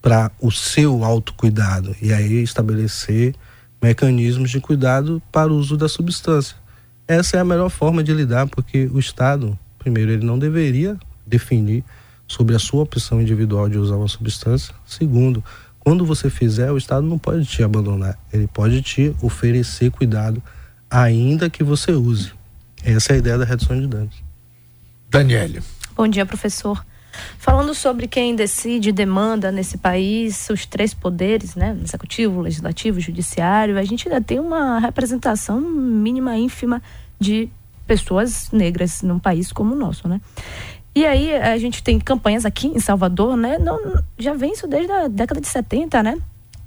para 0.00 0.30
o 0.40 0.50
seu 0.50 1.04
autocuidado 1.04 1.94
e 2.00 2.10
aí 2.10 2.42
estabelecer 2.42 3.34
mecanismos 3.82 4.50
de 4.50 4.60
cuidado 4.60 5.22
para 5.30 5.52
o 5.52 5.56
uso 5.56 5.76
da 5.76 5.90
substância. 5.90 6.56
Essa 7.06 7.36
é 7.36 7.40
a 7.40 7.44
melhor 7.44 7.68
forma 7.68 8.02
de 8.02 8.14
lidar, 8.14 8.46
porque 8.46 8.88
o 8.90 8.98
Estado, 8.98 9.58
primeiro, 9.78 10.10
ele 10.10 10.24
não 10.24 10.38
deveria 10.38 10.96
definir 11.26 11.84
sobre 12.26 12.56
a 12.56 12.58
sua 12.58 12.82
opção 12.82 13.20
individual 13.20 13.68
de 13.68 13.76
usar 13.76 13.96
uma 13.96 14.08
substância. 14.08 14.74
Segundo, 14.86 15.44
quando 15.78 16.02
você 16.02 16.30
fizer, 16.30 16.72
o 16.72 16.78
Estado 16.78 17.06
não 17.06 17.18
pode 17.18 17.44
te 17.44 17.62
abandonar, 17.62 18.18
ele 18.32 18.46
pode 18.46 18.80
te 18.80 19.14
oferecer 19.20 19.90
cuidado, 19.90 20.42
ainda 20.90 21.50
que 21.50 21.62
você 21.62 21.92
use. 21.92 22.37
Essa 22.84 23.12
é 23.12 23.16
a 23.16 23.18
ideia 23.18 23.38
da 23.38 23.44
redução 23.44 23.78
de 23.78 23.86
danos. 23.86 24.22
Daniele. 25.10 25.62
Bom 25.96 26.06
dia, 26.06 26.24
professor. 26.26 26.84
Falando 27.38 27.74
sobre 27.74 28.06
quem 28.06 28.36
decide 28.36 28.90
e 28.90 28.92
demanda 28.92 29.50
nesse 29.50 29.78
país, 29.78 30.48
os 30.50 30.66
três 30.66 30.94
poderes, 30.94 31.54
né? 31.54 31.76
Executivo, 31.82 32.40
legislativo, 32.40 33.00
judiciário, 33.00 33.78
a 33.78 33.84
gente 33.84 34.08
ainda 34.08 34.20
tem 34.20 34.38
uma 34.38 34.78
representação 34.78 35.60
mínima, 35.60 36.36
ínfima 36.36 36.82
de 37.18 37.48
pessoas 37.86 38.50
negras 38.52 39.02
num 39.02 39.18
país 39.18 39.50
como 39.50 39.74
o 39.74 39.78
nosso, 39.78 40.06
né? 40.06 40.20
E 40.94 41.06
aí 41.06 41.32
a 41.34 41.56
gente 41.58 41.82
tem 41.82 41.98
campanhas 41.98 42.44
aqui 42.44 42.68
em 42.68 42.80
Salvador, 42.80 43.36
né? 43.36 43.58
Não, 43.58 44.02
já 44.18 44.34
vem 44.34 44.52
isso 44.52 44.66
desde 44.66 44.92
a 44.92 45.08
década 45.08 45.40
de 45.40 45.48
70, 45.48 46.02
né? 46.02 46.18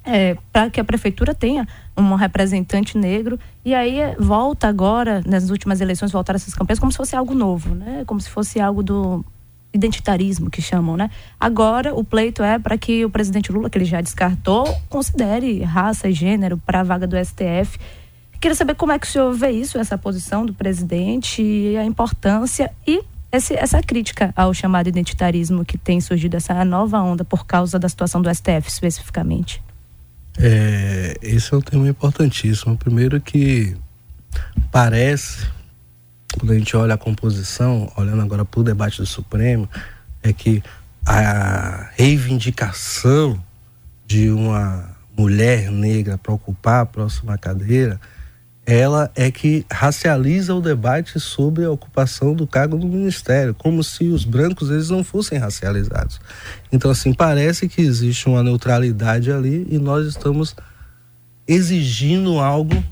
É, 0.03 0.35
para 0.51 0.69
que 0.69 0.79
a 0.79 0.83
prefeitura 0.83 1.33
tenha 1.33 1.67
um 1.95 2.15
representante 2.15 2.97
negro. 2.97 3.39
E 3.63 3.73
aí 3.73 3.99
é, 3.99 4.15
volta 4.17 4.67
agora 4.67 5.21
nas 5.25 5.49
últimas 5.49 5.81
eleições 5.81 6.11
voltaram 6.11 6.37
essas 6.37 6.53
campanhas 6.53 6.79
como 6.79 6.91
se 6.91 6.97
fosse 6.97 7.15
algo 7.15 7.33
novo 7.33 7.75
né? 7.75 8.03
Como 8.05 8.19
se 8.19 8.29
fosse 8.29 8.59
algo 8.59 8.81
do 8.81 9.23
identitarismo 9.73 10.49
que 10.49 10.61
chamam 10.61 10.97
né? 10.97 11.09
Agora 11.39 11.93
o 11.93 12.03
pleito 12.03 12.43
é 12.43 12.59
para 12.59 12.77
que 12.77 13.05
o 13.05 13.09
presidente 13.09 13.51
Lula 13.51 13.69
que 13.69 13.77
ele 13.77 13.85
já 13.85 14.01
descartou 14.01 14.65
considere 14.89 15.63
raça 15.63 16.09
e 16.09 16.13
gênero 16.13 16.57
para 16.57 16.81
a 16.81 16.83
vaga 16.83 17.07
do 17.07 17.15
STF 17.23 17.79
queria 18.39 18.55
saber 18.55 18.73
como 18.73 18.91
é 18.91 18.97
que 18.97 19.05
o 19.05 19.09
senhor 19.09 19.31
vê 19.33 19.51
isso 19.51 19.77
essa 19.77 19.97
posição 19.97 20.45
do 20.45 20.53
presidente 20.53 21.75
a 21.77 21.85
importância 21.85 22.71
e 22.87 23.01
esse, 23.31 23.53
essa 23.53 23.81
crítica 23.81 24.33
ao 24.35 24.53
chamado 24.53 24.89
identitarismo 24.89 25.63
que 25.63 25.77
tem 25.77 26.01
surgido 26.01 26.35
essa 26.35 26.65
nova 26.65 26.99
onda 26.99 27.23
por 27.23 27.45
causa 27.45 27.79
da 27.79 27.87
situação 27.87 28.21
do 28.21 28.33
STF 28.33 28.67
especificamente 28.67 29.61
É, 30.37 31.17
esse 31.21 31.53
é 31.53 31.57
um 31.57 31.61
tema 31.61 31.87
importantíssimo. 31.87 32.77
Primeiro 32.77 33.19
que 33.19 33.75
parece, 34.71 35.47
quando 36.37 36.51
a 36.51 36.57
gente 36.57 36.75
olha 36.75 36.95
a 36.95 36.97
composição, 36.97 37.91
olhando 37.95 38.21
agora 38.21 38.45
para 38.45 38.59
o 38.59 38.63
debate 38.63 38.97
do 38.97 39.05
Supremo, 39.05 39.69
é 40.23 40.31
que 40.31 40.63
a 41.05 41.89
reivindicação 41.95 43.41
de 44.05 44.29
uma 44.29 44.89
mulher 45.17 45.71
negra 45.71 46.17
para 46.17 46.33
ocupar 46.33 46.81
a 46.81 46.85
próxima 46.85 47.37
cadeira, 47.37 47.99
ela 48.65 49.11
é 49.15 49.31
que 49.31 49.65
racializa 49.71 50.53
o 50.53 50.61
debate 50.61 51.19
sobre 51.19 51.65
a 51.65 51.71
ocupação 51.71 52.33
do 52.33 52.45
cargo 52.45 52.77
do 52.77 52.87
ministério, 52.87 53.55
como 53.55 53.83
se 53.83 54.05
os 54.05 54.23
brancos 54.23 54.69
eles 54.69 54.89
não 54.89 55.03
fossem 55.03 55.37
racializados. 55.37 56.19
Então 56.71 56.91
assim, 56.91 57.13
parece 57.13 57.67
que 57.67 57.81
existe 57.81 58.27
uma 58.27 58.43
neutralidade 58.43 59.31
ali 59.31 59.67
e 59.69 59.77
nós 59.79 60.07
estamos 60.07 60.55
exigindo 61.47 62.39
algo 62.39 62.83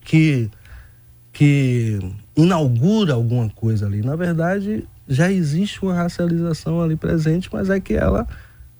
que 0.00 0.50
que 1.32 1.98
inaugura 2.36 3.14
alguma 3.14 3.48
coisa 3.48 3.86
ali. 3.86 4.02
Na 4.02 4.16
verdade, 4.16 4.88
já 5.08 5.30
existe 5.30 5.80
uma 5.82 5.94
racialização 5.94 6.80
ali 6.80 6.96
presente, 6.96 7.48
mas 7.52 7.70
é 7.70 7.78
que 7.78 7.94
ela 7.94 8.26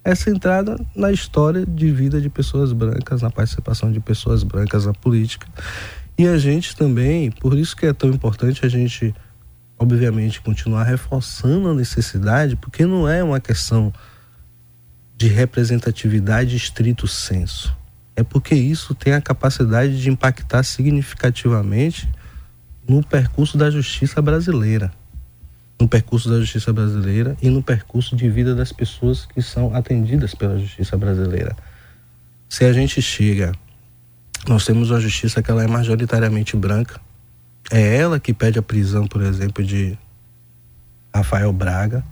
é 0.04 0.14
centrada 0.14 0.78
na 0.94 1.12
história 1.12 1.66
de 1.66 1.90
vida 1.90 2.20
de 2.20 2.28
pessoas 2.28 2.72
brancas, 2.72 3.22
na 3.22 3.30
participação 3.30 3.92
de 3.92 4.00
pessoas 4.00 4.42
brancas 4.42 4.86
na 4.86 4.92
política. 4.92 5.46
E 6.16 6.26
a 6.26 6.38
gente 6.38 6.74
também, 6.74 7.30
por 7.30 7.56
isso 7.56 7.76
que 7.76 7.86
é 7.86 7.92
tão 7.92 8.10
importante 8.10 8.64
a 8.64 8.68
gente, 8.68 9.14
obviamente, 9.78 10.40
continuar 10.40 10.84
reforçando 10.84 11.68
a 11.68 11.74
necessidade, 11.74 12.56
porque 12.56 12.86
não 12.86 13.08
é 13.08 13.22
uma 13.22 13.40
questão 13.40 13.92
de 15.16 15.28
representatividade 15.28 16.56
estrito 16.56 17.06
senso. 17.06 17.76
É 18.16 18.22
porque 18.22 18.54
isso 18.54 18.94
tem 18.94 19.12
a 19.12 19.20
capacidade 19.20 20.00
de 20.00 20.10
impactar 20.10 20.62
significativamente 20.64 22.08
no 22.88 23.04
percurso 23.04 23.58
da 23.58 23.70
justiça 23.70 24.20
brasileira. 24.22 24.90
No 25.80 25.88
percurso 25.88 26.28
da 26.28 26.40
justiça 26.40 26.72
brasileira 26.72 27.36
e 27.40 27.48
no 27.48 27.62
percurso 27.62 28.16
de 28.16 28.28
vida 28.28 28.54
das 28.54 28.72
pessoas 28.72 29.26
que 29.26 29.40
são 29.40 29.74
atendidas 29.74 30.34
pela 30.34 30.58
justiça 30.58 30.96
brasileira. 30.96 31.56
Se 32.48 32.64
a 32.64 32.72
gente 32.72 33.00
chega, 33.00 33.52
nós 34.46 34.64
temos 34.64 34.90
uma 34.90 35.00
justiça 35.00 35.42
que 35.42 35.50
ela 35.50 35.62
é 35.62 35.66
majoritariamente 35.66 36.56
branca, 36.56 37.00
é 37.70 37.96
ela 37.96 38.18
que 38.18 38.32
pede 38.32 38.58
a 38.58 38.62
prisão, 38.62 39.06
por 39.06 39.20
exemplo, 39.22 39.62
de 39.62 39.96
Rafael 41.14 41.52
Braga, 41.52 42.02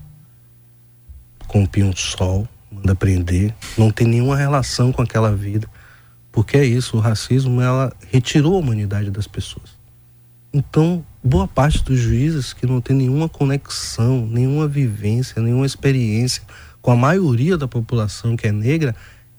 com 1.46 1.62
o 1.62 1.68
Pinho 1.68 1.96
Sol, 1.96 2.46
manda 2.70 2.94
prender, 2.94 3.54
não 3.78 3.90
tem 3.90 4.06
nenhuma 4.06 4.36
relação 4.36 4.92
com 4.92 5.02
aquela 5.02 5.34
vida. 5.34 5.68
Porque 6.30 6.58
é 6.58 6.64
isso, 6.64 6.98
o 6.98 7.00
racismo 7.00 7.62
ela 7.62 7.92
retirou 8.12 8.56
a 8.56 8.58
humanidade 8.58 9.10
das 9.10 9.26
pessoas. 9.26 9.70
Então, 10.52 11.04
boa 11.26 11.48
parte 11.48 11.82
dos 11.82 11.98
juízes 11.98 12.52
que 12.52 12.66
não 12.66 12.80
tem 12.80 12.96
nenhuma 12.96 13.28
conexão, 13.28 14.26
nenhuma 14.26 14.68
vivência, 14.68 15.42
nenhuma 15.42 15.66
experiência 15.66 16.42
com 16.80 16.92
a 16.92 16.96
maioria 16.96 17.58
da 17.58 17.66
população 17.66 18.36
que 18.36 18.46
é 18.46 18.52
negra, 18.52 18.94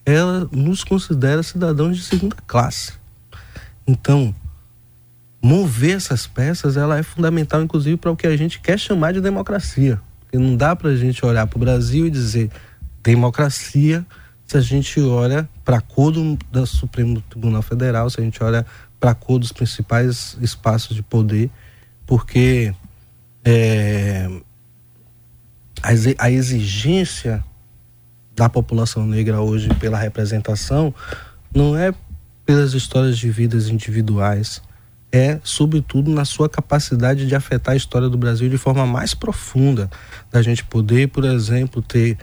ela 0.06 0.48
nos 0.52 0.84
considera 0.84 1.42
cidadãos 1.42 1.96
de 1.98 2.04
segunda 2.04 2.36
classe. 2.46 2.94
Então, 3.88 4.36
mover 5.42 5.96
essas 5.96 6.28
peças, 6.28 6.76
ela 6.76 6.98
é 6.98 7.04
fundamental, 7.04 7.62
inclusive, 7.62 7.96
para 7.96 8.12
o 8.12 8.18
que 8.18 8.28
a 8.28 8.36
gente 8.36 8.60
quer 8.60 8.78
chamar 8.78 9.14
de 9.14 9.22
democracia. 9.22 10.00
Porque 10.20 10.38
não 10.38 10.58
dá 10.58 10.76
para 10.76 10.90
a 10.90 10.96
gente 10.96 11.26
olhar 11.26 11.48
para 11.48 11.58
o 11.58 11.60
Brasil 11.60 12.06
e 12.06 12.10
dizer 12.10 12.52
democracia 13.02 14.06
se 14.46 14.58
a 14.58 14.62
gente 14.62 15.00
olha 15.02 15.48
para 15.64 15.78
a 15.78 15.82
cor 15.82 16.12
do, 16.12 16.66
Supremo 16.66 17.22
Tribunal 17.30 17.62
Federal, 17.62 18.10
se 18.10 18.20
a 18.20 18.24
gente 18.24 18.42
olha 18.44 18.66
para 19.00 19.12
a 19.12 19.16
cor 19.16 19.40
dos 19.40 19.52
principais 19.52 20.38
espaços 20.42 20.96
de 20.96 21.04
poder, 21.04 21.50
porque 22.08 22.74
é, 23.46 24.30
a 26.18 26.32
exigência 26.32 27.44
da 28.36 28.50
população 28.50 29.06
negra 29.06 29.42
hoje 29.42 29.70
pela 29.76 29.98
representação 29.98 30.94
não 31.54 31.78
é 31.78 31.94
pelas 32.46 32.74
histórias 32.74 33.18
de 33.18 33.30
vidas 33.30 33.68
individuais, 33.68 34.62
é 35.12 35.40
sobretudo 35.44 36.10
na 36.10 36.24
sua 36.24 36.48
capacidade 36.48 37.28
de 37.28 37.36
afetar 37.36 37.74
a 37.74 37.78
história 37.78 38.08
do 38.08 38.18
Brasil 38.18 38.50
de 38.50 38.58
forma 38.58 38.86
mais 38.86 39.14
profunda, 39.14 39.90
da 40.32 40.42
gente 40.42 40.64
poder, 40.64 41.10
por 41.10 41.26
exemplo, 41.26 41.82
ter 41.82 42.18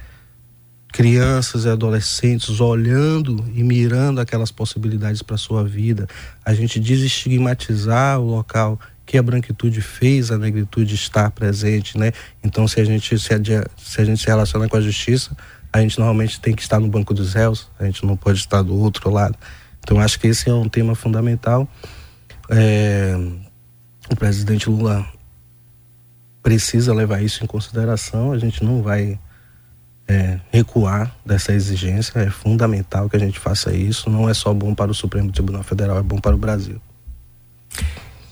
crianças 0.88 1.64
e 1.64 1.68
adolescentes 1.68 2.60
olhando 2.60 3.44
e 3.52 3.64
mirando 3.64 4.20
aquelas 4.20 4.52
possibilidades 4.52 5.22
para 5.22 5.36
sua 5.36 5.64
vida, 5.64 6.06
a 6.44 6.54
gente 6.54 6.78
desestigmatizar 6.78 8.20
o 8.20 8.26
local 8.26 8.78
que 9.06 9.18
a 9.18 9.22
branquitude 9.22 9.80
fez 9.80 10.30
a 10.30 10.38
negritude 10.38 10.94
estar 10.94 11.30
presente, 11.30 11.98
né? 11.98 12.12
Então, 12.42 12.66
se 12.66 12.80
a 12.80 12.84
gente 12.84 13.18
se, 13.18 13.28
se 13.76 14.00
a 14.00 14.04
gente 14.04 14.20
se 14.20 14.26
relaciona 14.26 14.68
com 14.68 14.76
a 14.76 14.80
justiça, 14.80 15.36
a 15.72 15.80
gente 15.80 15.98
normalmente 15.98 16.40
tem 16.40 16.54
que 16.54 16.62
estar 16.62 16.80
no 16.80 16.88
banco 16.88 17.12
dos 17.12 17.34
réus, 17.34 17.68
a 17.78 17.84
gente 17.84 18.06
não 18.06 18.16
pode 18.16 18.38
estar 18.38 18.62
do 18.62 18.74
outro 18.74 19.10
lado. 19.10 19.36
Então, 19.80 20.00
acho 20.00 20.18
que 20.18 20.28
esse 20.28 20.48
é 20.48 20.54
um 20.54 20.68
tema 20.68 20.94
fundamental. 20.94 21.68
É, 22.48 23.14
o 24.10 24.16
presidente 24.16 24.70
Lula 24.70 25.06
precisa 26.42 26.94
levar 26.94 27.22
isso 27.22 27.42
em 27.42 27.46
consideração. 27.46 28.32
A 28.32 28.38
gente 28.38 28.62
não 28.62 28.82
vai 28.82 29.18
é, 30.06 30.38
recuar 30.50 31.14
dessa 31.24 31.52
exigência. 31.52 32.18
É 32.20 32.30
fundamental 32.30 33.08
que 33.08 33.16
a 33.16 33.20
gente 33.20 33.38
faça 33.38 33.72
isso. 33.72 34.08
Não 34.08 34.28
é 34.28 34.34
só 34.34 34.54
bom 34.54 34.74
para 34.74 34.90
o 34.90 34.94
Supremo 34.94 35.32
Tribunal 35.32 35.62
Federal, 35.62 35.98
é 35.98 36.02
bom 36.02 36.18
para 36.18 36.34
o 36.34 36.38
Brasil. 36.38 36.80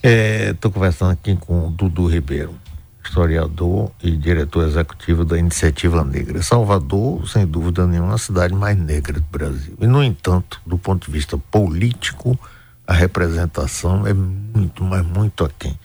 Estou 0.05 0.69
é, 0.69 0.73
conversando 0.73 1.11
aqui 1.11 1.33
com 1.37 1.65
o 1.65 1.71
Dudu 1.71 2.07
Ribeiro, 2.07 2.53
historiador 3.01 3.89
e 4.03 4.11
diretor 4.11 4.67
executivo 4.67 5.23
da 5.23 5.37
Iniciativa 5.37 6.03
Negra. 6.03 6.43
Salvador, 6.43 7.25
sem 7.25 7.47
dúvida 7.47 7.87
nenhuma, 7.87 8.11
é 8.11 8.15
a 8.15 8.17
cidade 8.17 8.53
mais 8.53 8.77
negra 8.77 9.13
do 9.13 9.25
Brasil. 9.31 9.77
E, 9.79 9.87
no 9.87 10.03
entanto, 10.03 10.59
do 10.65 10.77
ponto 10.77 11.05
de 11.05 11.11
vista 11.13 11.37
político, 11.37 12.37
a 12.85 12.91
representação 12.91 14.05
é 14.05 14.13
muito, 14.13 14.83
mas 14.83 15.05
muito 15.05 15.45
aquém. 15.45 15.79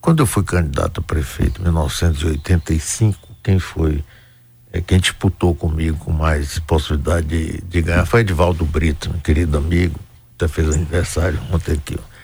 Quando 0.00 0.20
eu 0.20 0.26
fui 0.26 0.44
candidato 0.44 1.00
a 1.00 1.02
prefeito 1.02 1.60
em 1.60 1.64
1985, 1.64 3.18
quem 3.42 3.58
foi 3.58 4.04
é, 4.72 4.80
quem 4.80 5.00
disputou 5.00 5.52
comigo 5.52 5.98
com 5.98 6.12
mais 6.12 6.60
possibilidade 6.60 7.26
de, 7.26 7.60
de 7.62 7.82
ganhar 7.82 8.06
foi 8.06 8.20
Edvaldo 8.20 8.64
Brito, 8.64 9.10
meu 9.10 9.20
querido 9.20 9.58
amigo, 9.58 9.98
até 10.36 10.46
fez 10.46 10.72
aniversário 10.72 11.40
ontem 11.50 11.72
aqui. 11.72 11.98
Ó. 11.98 12.17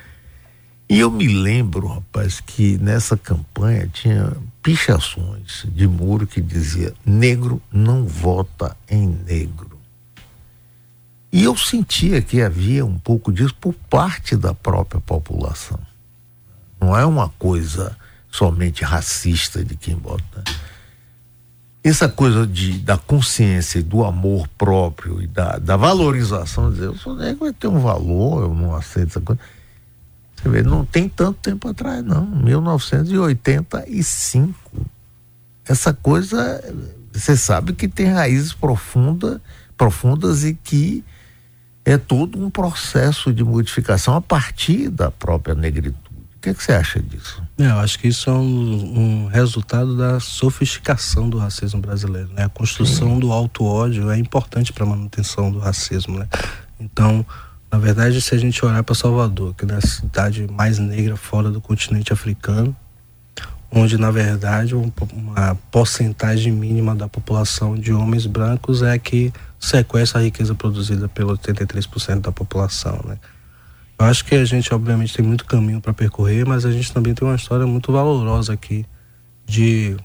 E 0.88 1.00
eu 1.00 1.10
me 1.10 1.26
lembro, 1.26 1.86
rapaz, 1.86 2.40
que 2.40 2.76
nessa 2.78 3.16
campanha 3.16 3.88
tinha 3.88 4.32
pichações 4.62 5.66
de 5.68 5.86
muro 5.86 6.26
que 6.26 6.40
dizia 6.40 6.92
negro 7.04 7.60
não 7.72 8.04
vota 8.06 8.76
em 8.88 9.06
negro. 9.06 9.78
E 11.32 11.42
eu 11.42 11.56
sentia 11.56 12.22
que 12.22 12.42
havia 12.42 12.84
um 12.84 12.98
pouco 12.98 13.32
disso 13.32 13.54
por 13.60 13.74
parte 13.90 14.36
da 14.36 14.54
própria 14.54 15.00
população. 15.00 15.80
Não 16.80 16.96
é 16.96 17.04
uma 17.04 17.28
coisa 17.30 17.96
somente 18.30 18.84
racista 18.84 19.64
de 19.64 19.74
quem 19.74 19.94
vota 19.94 20.44
essa 21.84 22.08
coisa 22.08 22.46
de, 22.46 22.78
da 22.78 22.96
consciência 22.96 23.78
e 23.78 23.82
do 23.82 24.02
amor 24.04 24.48
próprio 24.56 25.20
e 25.20 25.26
da, 25.26 25.58
da 25.58 25.76
valorização, 25.76 26.72
dizer, 26.72 26.86
eu 26.86 26.96
sou 26.96 27.14
negro, 27.14 27.40
vai 27.40 27.52
ter 27.52 27.68
um 27.68 27.78
valor, 27.78 28.44
eu 28.44 28.54
não 28.54 28.74
aceito 28.74 29.08
essa 29.08 29.20
coisa. 29.20 29.40
Você 30.44 30.50
vê, 30.50 30.62
não 30.62 30.84
tem 30.84 31.08
tanto 31.08 31.40
tempo 31.40 31.66
atrás, 31.68 32.04
não. 32.04 32.26
1985. 32.26 34.54
Essa 35.66 35.94
coisa, 35.94 36.62
você 37.12 37.36
sabe 37.36 37.72
que 37.72 37.88
tem 37.88 38.06
raízes 38.06 38.52
profunda, 38.52 39.42
profundas 39.76 40.44
e 40.44 40.54
que 40.54 41.04
é 41.84 41.98
todo 41.98 42.38
um 42.38 42.48
processo 42.50 43.32
de 43.32 43.42
modificação 43.42 44.14
a 44.14 44.20
partir 44.20 44.90
da 44.90 45.10
própria 45.10 45.52
negritude 45.54 46.14
que, 46.44 46.52
que 46.52 46.62
você 46.62 46.72
acha 46.72 47.00
disso? 47.00 47.42
É, 47.56 47.66
eu 47.66 47.78
acho 47.78 47.98
que 47.98 48.08
isso 48.08 48.28
é 48.28 48.32
um, 48.34 48.44
um, 48.44 49.26
resultado 49.28 49.96
da 49.96 50.20
sofisticação 50.20 51.30
do 51.30 51.38
racismo 51.38 51.80
brasileiro. 51.80 52.28
Né? 52.34 52.44
A 52.44 52.48
construção 52.50 53.14
Sim. 53.14 53.20
do 53.20 53.32
auto-ódio 53.32 54.10
é 54.10 54.18
importante 54.18 54.72
para 54.72 54.84
a 54.84 54.86
manutenção 54.86 55.50
do 55.50 55.58
racismo. 55.58 56.18
Né? 56.18 56.28
Então, 56.78 57.24
na 57.74 57.80
verdade, 57.80 58.22
se 58.22 58.32
a 58.32 58.38
gente 58.38 58.64
olhar 58.64 58.84
para 58.84 58.94
Salvador, 58.94 59.52
que 59.52 59.64
é 59.64 59.74
a 59.74 59.80
cidade 59.80 60.46
mais 60.48 60.78
negra 60.78 61.16
fora 61.16 61.50
do 61.50 61.60
continente 61.60 62.12
africano, 62.12 62.74
onde 63.68 63.98
na 63.98 64.12
verdade 64.12 64.76
uma 64.76 65.58
porcentagem 65.72 66.52
mínima 66.52 66.94
da 66.94 67.08
população 67.08 67.74
de 67.74 67.92
homens 67.92 68.26
brancos 68.26 68.80
é 68.80 68.96
que 68.96 69.32
sequestra 69.58 70.20
a 70.20 70.22
riqueza 70.22 70.54
produzida 70.54 71.08
pelo 71.08 71.36
83% 71.36 72.20
da 72.20 72.30
população, 72.30 73.00
né? 73.04 73.18
Eu 73.98 74.06
acho 74.06 74.24
que 74.24 74.36
a 74.36 74.44
gente, 74.44 74.72
obviamente, 74.72 75.12
tem 75.12 75.24
muito 75.24 75.44
caminho 75.44 75.80
para 75.80 75.92
percorrer, 75.92 76.46
mas 76.46 76.64
a 76.64 76.70
gente 76.70 76.92
também 76.92 77.12
tem 77.12 77.26
uma 77.26 77.34
história 77.34 77.66
muito 77.66 77.90
valorosa 77.90 78.52
aqui 78.52 78.86
de 79.44 79.96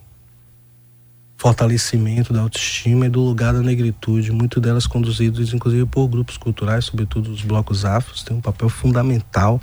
fortalecimento 1.40 2.34
da 2.34 2.42
autoestima 2.42 3.06
e 3.06 3.10
do 3.10 3.22
lugar 3.22 3.54
da 3.54 3.62
negritude, 3.62 4.30
muito 4.30 4.60
delas 4.60 4.86
conduzidas 4.86 5.54
inclusive 5.54 5.86
por 5.86 6.06
grupos 6.10 6.36
culturais, 6.36 6.84
sobretudo 6.84 7.32
os 7.32 7.44
blocos 7.44 7.86
afros, 7.86 8.24
tem 8.24 8.36
um 8.36 8.42
papel 8.42 8.68
fundamental. 8.68 9.58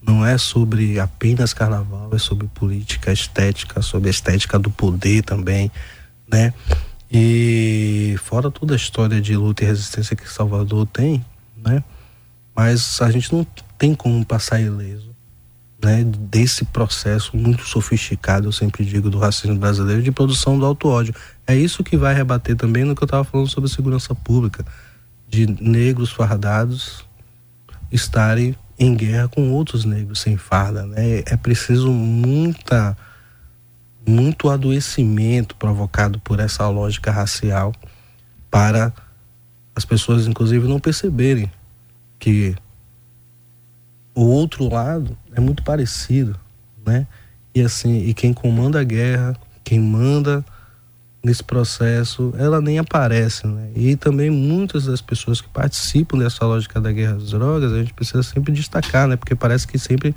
Não 0.00 0.24
é 0.24 0.38
sobre 0.38 0.98
apenas 0.98 1.52
carnaval, 1.52 2.08
é 2.14 2.18
sobre 2.18 2.46
política, 2.46 3.12
estética, 3.12 3.82
sobre 3.82 4.08
a 4.08 4.10
estética 4.10 4.58
do 4.58 4.70
poder 4.70 5.22
também, 5.22 5.70
né? 6.26 6.54
E 7.12 8.16
fora 8.24 8.50
toda 8.50 8.72
a 8.72 8.76
história 8.76 9.20
de 9.20 9.36
luta 9.36 9.64
e 9.64 9.66
resistência 9.66 10.16
que 10.16 10.26
Salvador 10.26 10.86
tem, 10.86 11.22
né? 11.62 11.84
Mas 12.56 13.02
a 13.02 13.10
gente 13.10 13.34
não 13.34 13.46
tem 13.76 13.94
como 13.94 14.24
passar 14.24 14.62
ileso 14.62 15.07
né, 15.82 16.02
desse 16.04 16.64
processo 16.64 17.36
muito 17.36 17.64
sofisticado, 17.64 18.48
eu 18.48 18.52
sempre 18.52 18.84
digo, 18.84 19.08
do 19.08 19.18
racismo 19.18 19.56
brasileiro, 19.56 20.02
de 20.02 20.10
produção 20.10 20.58
do 20.58 20.66
auto-ódio. 20.66 21.14
É 21.46 21.54
isso 21.54 21.84
que 21.84 21.96
vai 21.96 22.14
rebater 22.14 22.56
também 22.56 22.84
no 22.84 22.94
que 22.96 23.02
eu 23.02 23.06
estava 23.06 23.24
falando 23.24 23.48
sobre 23.48 23.70
segurança 23.70 24.14
pública, 24.14 24.64
de 25.28 25.46
negros 25.46 26.10
fardados 26.10 27.04
estarem 27.92 28.56
em 28.78 28.94
guerra 28.94 29.28
com 29.28 29.50
outros 29.52 29.84
negros 29.84 30.20
sem 30.20 30.36
farda. 30.36 30.84
Né? 30.84 31.22
É 31.26 31.36
preciso 31.36 31.92
muita, 31.92 32.96
muito 34.06 34.50
adoecimento 34.50 35.54
provocado 35.56 36.18
por 36.20 36.40
essa 36.40 36.68
lógica 36.68 37.10
racial 37.10 37.72
para 38.50 38.92
as 39.76 39.84
pessoas, 39.84 40.26
inclusive, 40.26 40.66
não 40.66 40.80
perceberem 40.80 41.50
que 42.18 42.56
o 44.18 44.26
outro 44.26 44.68
lado 44.68 45.16
é 45.32 45.40
muito 45.40 45.62
parecido, 45.62 46.36
né? 46.84 47.06
E 47.54 47.62
assim, 47.62 48.00
e 48.00 48.12
quem 48.12 48.32
comanda 48.32 48.80
a 48.80 48.82
guerra, 48.82 49.36
quem 49.62 49.78
manda 49.78 50.44
nesse 51.22 51.44
processo, 51.44 52.34
ela 52.36 52.60
nem 52.60 52.80
aparece, 52.80 53.46
né? 53.46 53.70
E 53.76 53.94
também 53.94 54.28
muitas 54.28 54.86
das 54.86 55.00
pessoas 55.00 55.40
que 55.40 55.48
participam 55.48 56.18
dessa 56.18 56.44
lógica 56.44 56.80
da 56.80 56.90
guerra 56.90 57.14
às 57.14 57.30
drogas, 57.30 57.72
a 57.72 57.78
gente 57.78 57.94
precisa 57.94 58.24
sempre 58.24 58.52
destacar, 58.52 59.06
né? 59.06 59.14
Porque 59.14 59.36
parece 59.36 59.68
que 59.68 59.78
sempre 59.78 60.12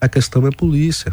a 0.00 0.08
questão 0.08 0.46
é 0.46 0.50
polícia. 0.50 1.12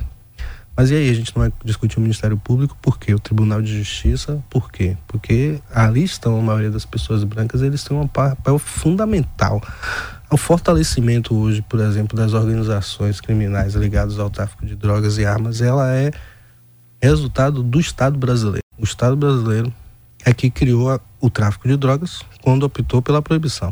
Mas 0.77 0.91
e 0.91 0.95
aí, 0.95 1.09
a 1.09 1.13
gente 1.13 1.35
não 1.35 1.41
vai 1.41 1.51
discutir 1.65 1.97
o 1.97 2.01
Ministério 2.01 2.37
Público, 2.37 2.77
por 2.81 2.97
quê? 2.97 3.13
O 3.13 3.19
Tribunal 3.19 3.61
de 3.61 3.77
Justiça, 3.77 4.41
por 4.49 4.71
quê? 4.71 4.95
Porque 5.09 5.59
ali 5.75 6.05
estão 6.05 6.39
a 6.39 6.41
maioria 6.41 6.71
das 6.71 6.85
pessoas 6.85 7.25
brancas, 7.25 7.61
eles 7.61 7.83
têm 7.83 7.97
um 7.97 8.07
papel 8.07 8.57
fundamental 8.57 9.61
o 10.33 10.37
fortalecimento 10.37 11.35
hoje, 11.35 11.61
por 11.61 11.79
exemplo, 11.79 12.17
das 12.17 12.33
organizações 12.33 13.21
criminais 13.21 13.75
ligadas 13.75 14.17
ao 14.17 14.31
tráfico 14.31 14.65
de 14.65 14.75
drogas 14.75 15.19
e 15.19 15.25
armas, 15.25 15.61
ela 15.61 15.93
é 15.93 16.11
resultado 16.99 17.61
do 17.61 17.79
Estado 17.79 18.17
brasileiro. 18.17 18.63
O 18.75 18.83
Estado 18.83 19.15
brasileiro 19.15 19.71
é 20.25 20.33
que 20.33 20.49
criou 20.49 20.99
o 21.21 21.29
tráfico 21.29 21.67
de 21.67 21.77
drogas 21.77 22.21
quando 22.41 22.63
optou 22.63 22.99
pela 22.99 23.21
proibição. 23.21 23.71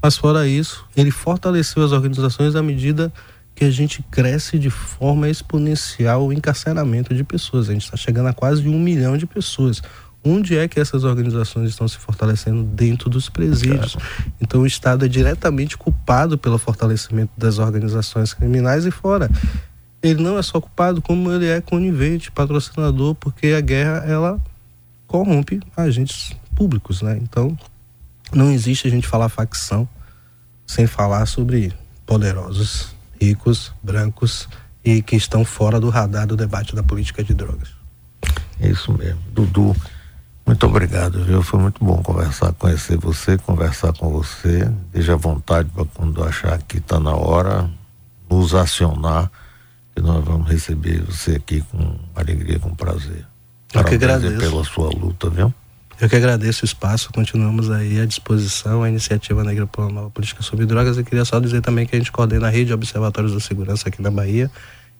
Mas 0.00 0.16
fora 0.16 0.46
isso, 0.46 0.86
ele 0.96 1.10
fortaleceu 1.10 1.84
as 1.84 1.90
organizações 1.90 2.54
à 2.54 2.62
medida 2.62 3.12
que 3.52 3.64
a 3.64 3.70
gente 3.70 4.04
cresce 4.08 4.60
de 4.60 4.70
forma 4.70 5.28
exponencial 5.28 6.26
o 6.26 6.32
encarceramento 6.32 7.12
de 7.12 7.24
pessoas. 7.24 7.68
A 7.68 7.72
gente 7.72 7.84
está 7.84 7.96
chegando 7.96 8.28
a 8.28 8.32
quase 8.32 8.68
um 8.68 8.78
milhão 8.78 9.16
de 9.16 9.26
pessoas 9.26 9.82
onde 10.24 10.56
é 10.56 10.68
que 10.68 10.78
essas 10.78 11.04
organizações 11.04 11.70
estão 11.70 11.88
se 11.88 11.98
fortalecendo 11.98 12.62
dentro 12.62 13.10
dos 13.10 13.28
presídios. 13.28 13.96
Então 14.40 14.60
o 14.60 14.66
Estado 14.66 15.04
é 15.04 15.08
diretamente 15.08 15.76
culpado 15.76 16.38
pelo 16.38 16.58
fortalecimento 16.58 17.32
das 17.36 17.58
organizações 17.58 18.32
criminais 18.32 18.86
e 18.86 18.90
fora. 18.90 19.28
Ele 20.02 20.22
não 20.22 20.38
é 20.38 20.42
só 20.42 20.60
culpado, 20.60 21.00
como 21.00 21.30
ele 21.32 21.46
é 21.46 21.60
conivente, 21.60 22.30
patrocinador, 22.30 23.14
porque 23.14 23.48
a 23.48 23.60
guerra 23.60 24.04
ela 24.06 24.40
corrompe 25.06 25.60
agentes 25.76 26.32
públicos, 26.54 27.02
né? 27.02 27.18
Então 27.20 27.56
não 28.32 28.50
existe 28.50 28.86
a 28.86 28.90
gente 28.90 29.06
falar 29.06 29.28
facção 29.28 29.88
sem 30.66 30.86
falar 30.86 31.26
sobre 31.26 31.72
poderosos, 32.06 32.94
ricos, 33.20 33.72
brancos 33.82 34.48
e 34.84 35.02
que 35.02 35.16
estão 35.16 35.44
fora 35.44 35.78
do 35.78 35.88
radar 35.88 36.26
do 36.26 36.36
debate 36.36 36.74
da 36.74 36.82
política 36.82 37.22
de 37.22 37.34
drogas. 37.34 37.68
É 38.60 38.68
isso 38.68 38.92
mesmo. 38.92 39.20
Dudu, 39.32 39.76
muito 40.52 40.66
obrigado, 40.66 41.24
viu? 41.24 41.42
Foi 41.42 41.58
muito 41.58 41.82
bom 41.82 42.02
conversar, 42.02 42.52
conhecer 42.52 42.98
você, 42.98 43.38
conversar 43.38 43.90
com 43.94 44.10
você. 44.10 44.70
Deixa 44.92 45.14
à 45.14 45.16
vontade 45.16 45.70
para 45.74 45.86
quando 45.86 46.22
achar 46.22 46.58
que 46.58 46.76
está 46.76 47.00
na 47.00 47.14
hora, 47.14 47.70
nos 48.30 48.54
acionar, 48.54 49.30
que 49.96 50.02
nós 50.02 50.22
vamos 50.22 50.50
receber 50.50 51.02
você 51.04 51.36
aqui 51.36 51.62
com 51.62 51.96
alegria, 52.14 52.58
com 52.58 52.74
prazer. 52.74 53.24
Eu 53.72 53.82
que 53.82 53.94
agradeço. 53.94 54.36
pela 54.36 54.62
sua 54.62 54.90
luta, 54.90 55.30
viu? 55.30 55.54
Eu 55.98 56.06
que 56.06 56.16
agradeço 56.16 56.64
o 56.64 56.66
espaço, 56.66 57.10
continuamos 57.14 57.70
aí 57.70 57.98
à 57.98 58.04
disposição, 58.04 58.82
a 58.82 58.90
iniciativa 58.90 59.42
Negra 59.42 59.66
por 59.66 59.84
uma 59.84 59.90
Nova 59.90 60.10
Política 60.10 60.42
sobre 60.42 60.66
Drogas. 60.66 60.98
Eu 60.98 61.04
queria 61.04 61.24
só 61.24 61.40
dizer 61.40 61.62
também 61.62 61.86
que 61.86 61.96
a 61.96 61.98
gente 61.98 62.12
coordena 62.12 62.48
a 62.48 62.50
rede 62.50 62.66
de 62.66 62.74
observatórios 62.74 63.32
da 63.32 63.40
segurança 63.40 63.88
aqui 63.88 64.02
na 64.02 64.10
Bahia, 64.10 64.50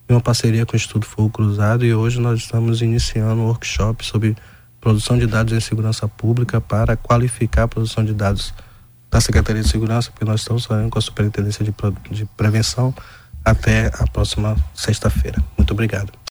em 0.08 0.14
uma 0.14 0.20
parceria 0.20 0.64
com 0.64 0.72
o 0.72 0.76
Instituto 0.76 1.04
Fogo 1.04 1.28
Cruzado, 1.28 1.84
e 1.84 1.92
hoje 1.94 2.18
nós 2.18 2.38
estamos 2.38 2.80
iniciando 2.80 3.42
um 3.42 3.48
workshop 3.48 4.02
sobre 4.02 4.34
produção 4.82 5.16
de 5.16 5.26
dados 5.28 5.54
em 5.54 5.60
segurança 5.60 6.08
pública 6.08 6.60
para 6.60 6.96
qualificar 6.96 7.62
a 7.62 7.68
produção 7.68 8.04
de 8.04 8.12
dados 8.12 8.52
da 9.08 9.20
Secretaria 9.20 9.62
de 9.62 9.68
Segurança, 9.68 10.10
porque 10.10 10.24
nós 10.24 10.40
estamos 10.40 10.64
falando 10.66 10.90
com 10.90 10.98
a 10.98 11.02
Superintendência 11.02 11.64
de 11.64 12.26
Prevenção 12.36 12.92
até 13.44 13.90
a 13.94 14.06
próxima 14.08 14.56
sexta-feira. 14.74 15.42
Muito 15.56 15.72
obrigado. 15.72 16.12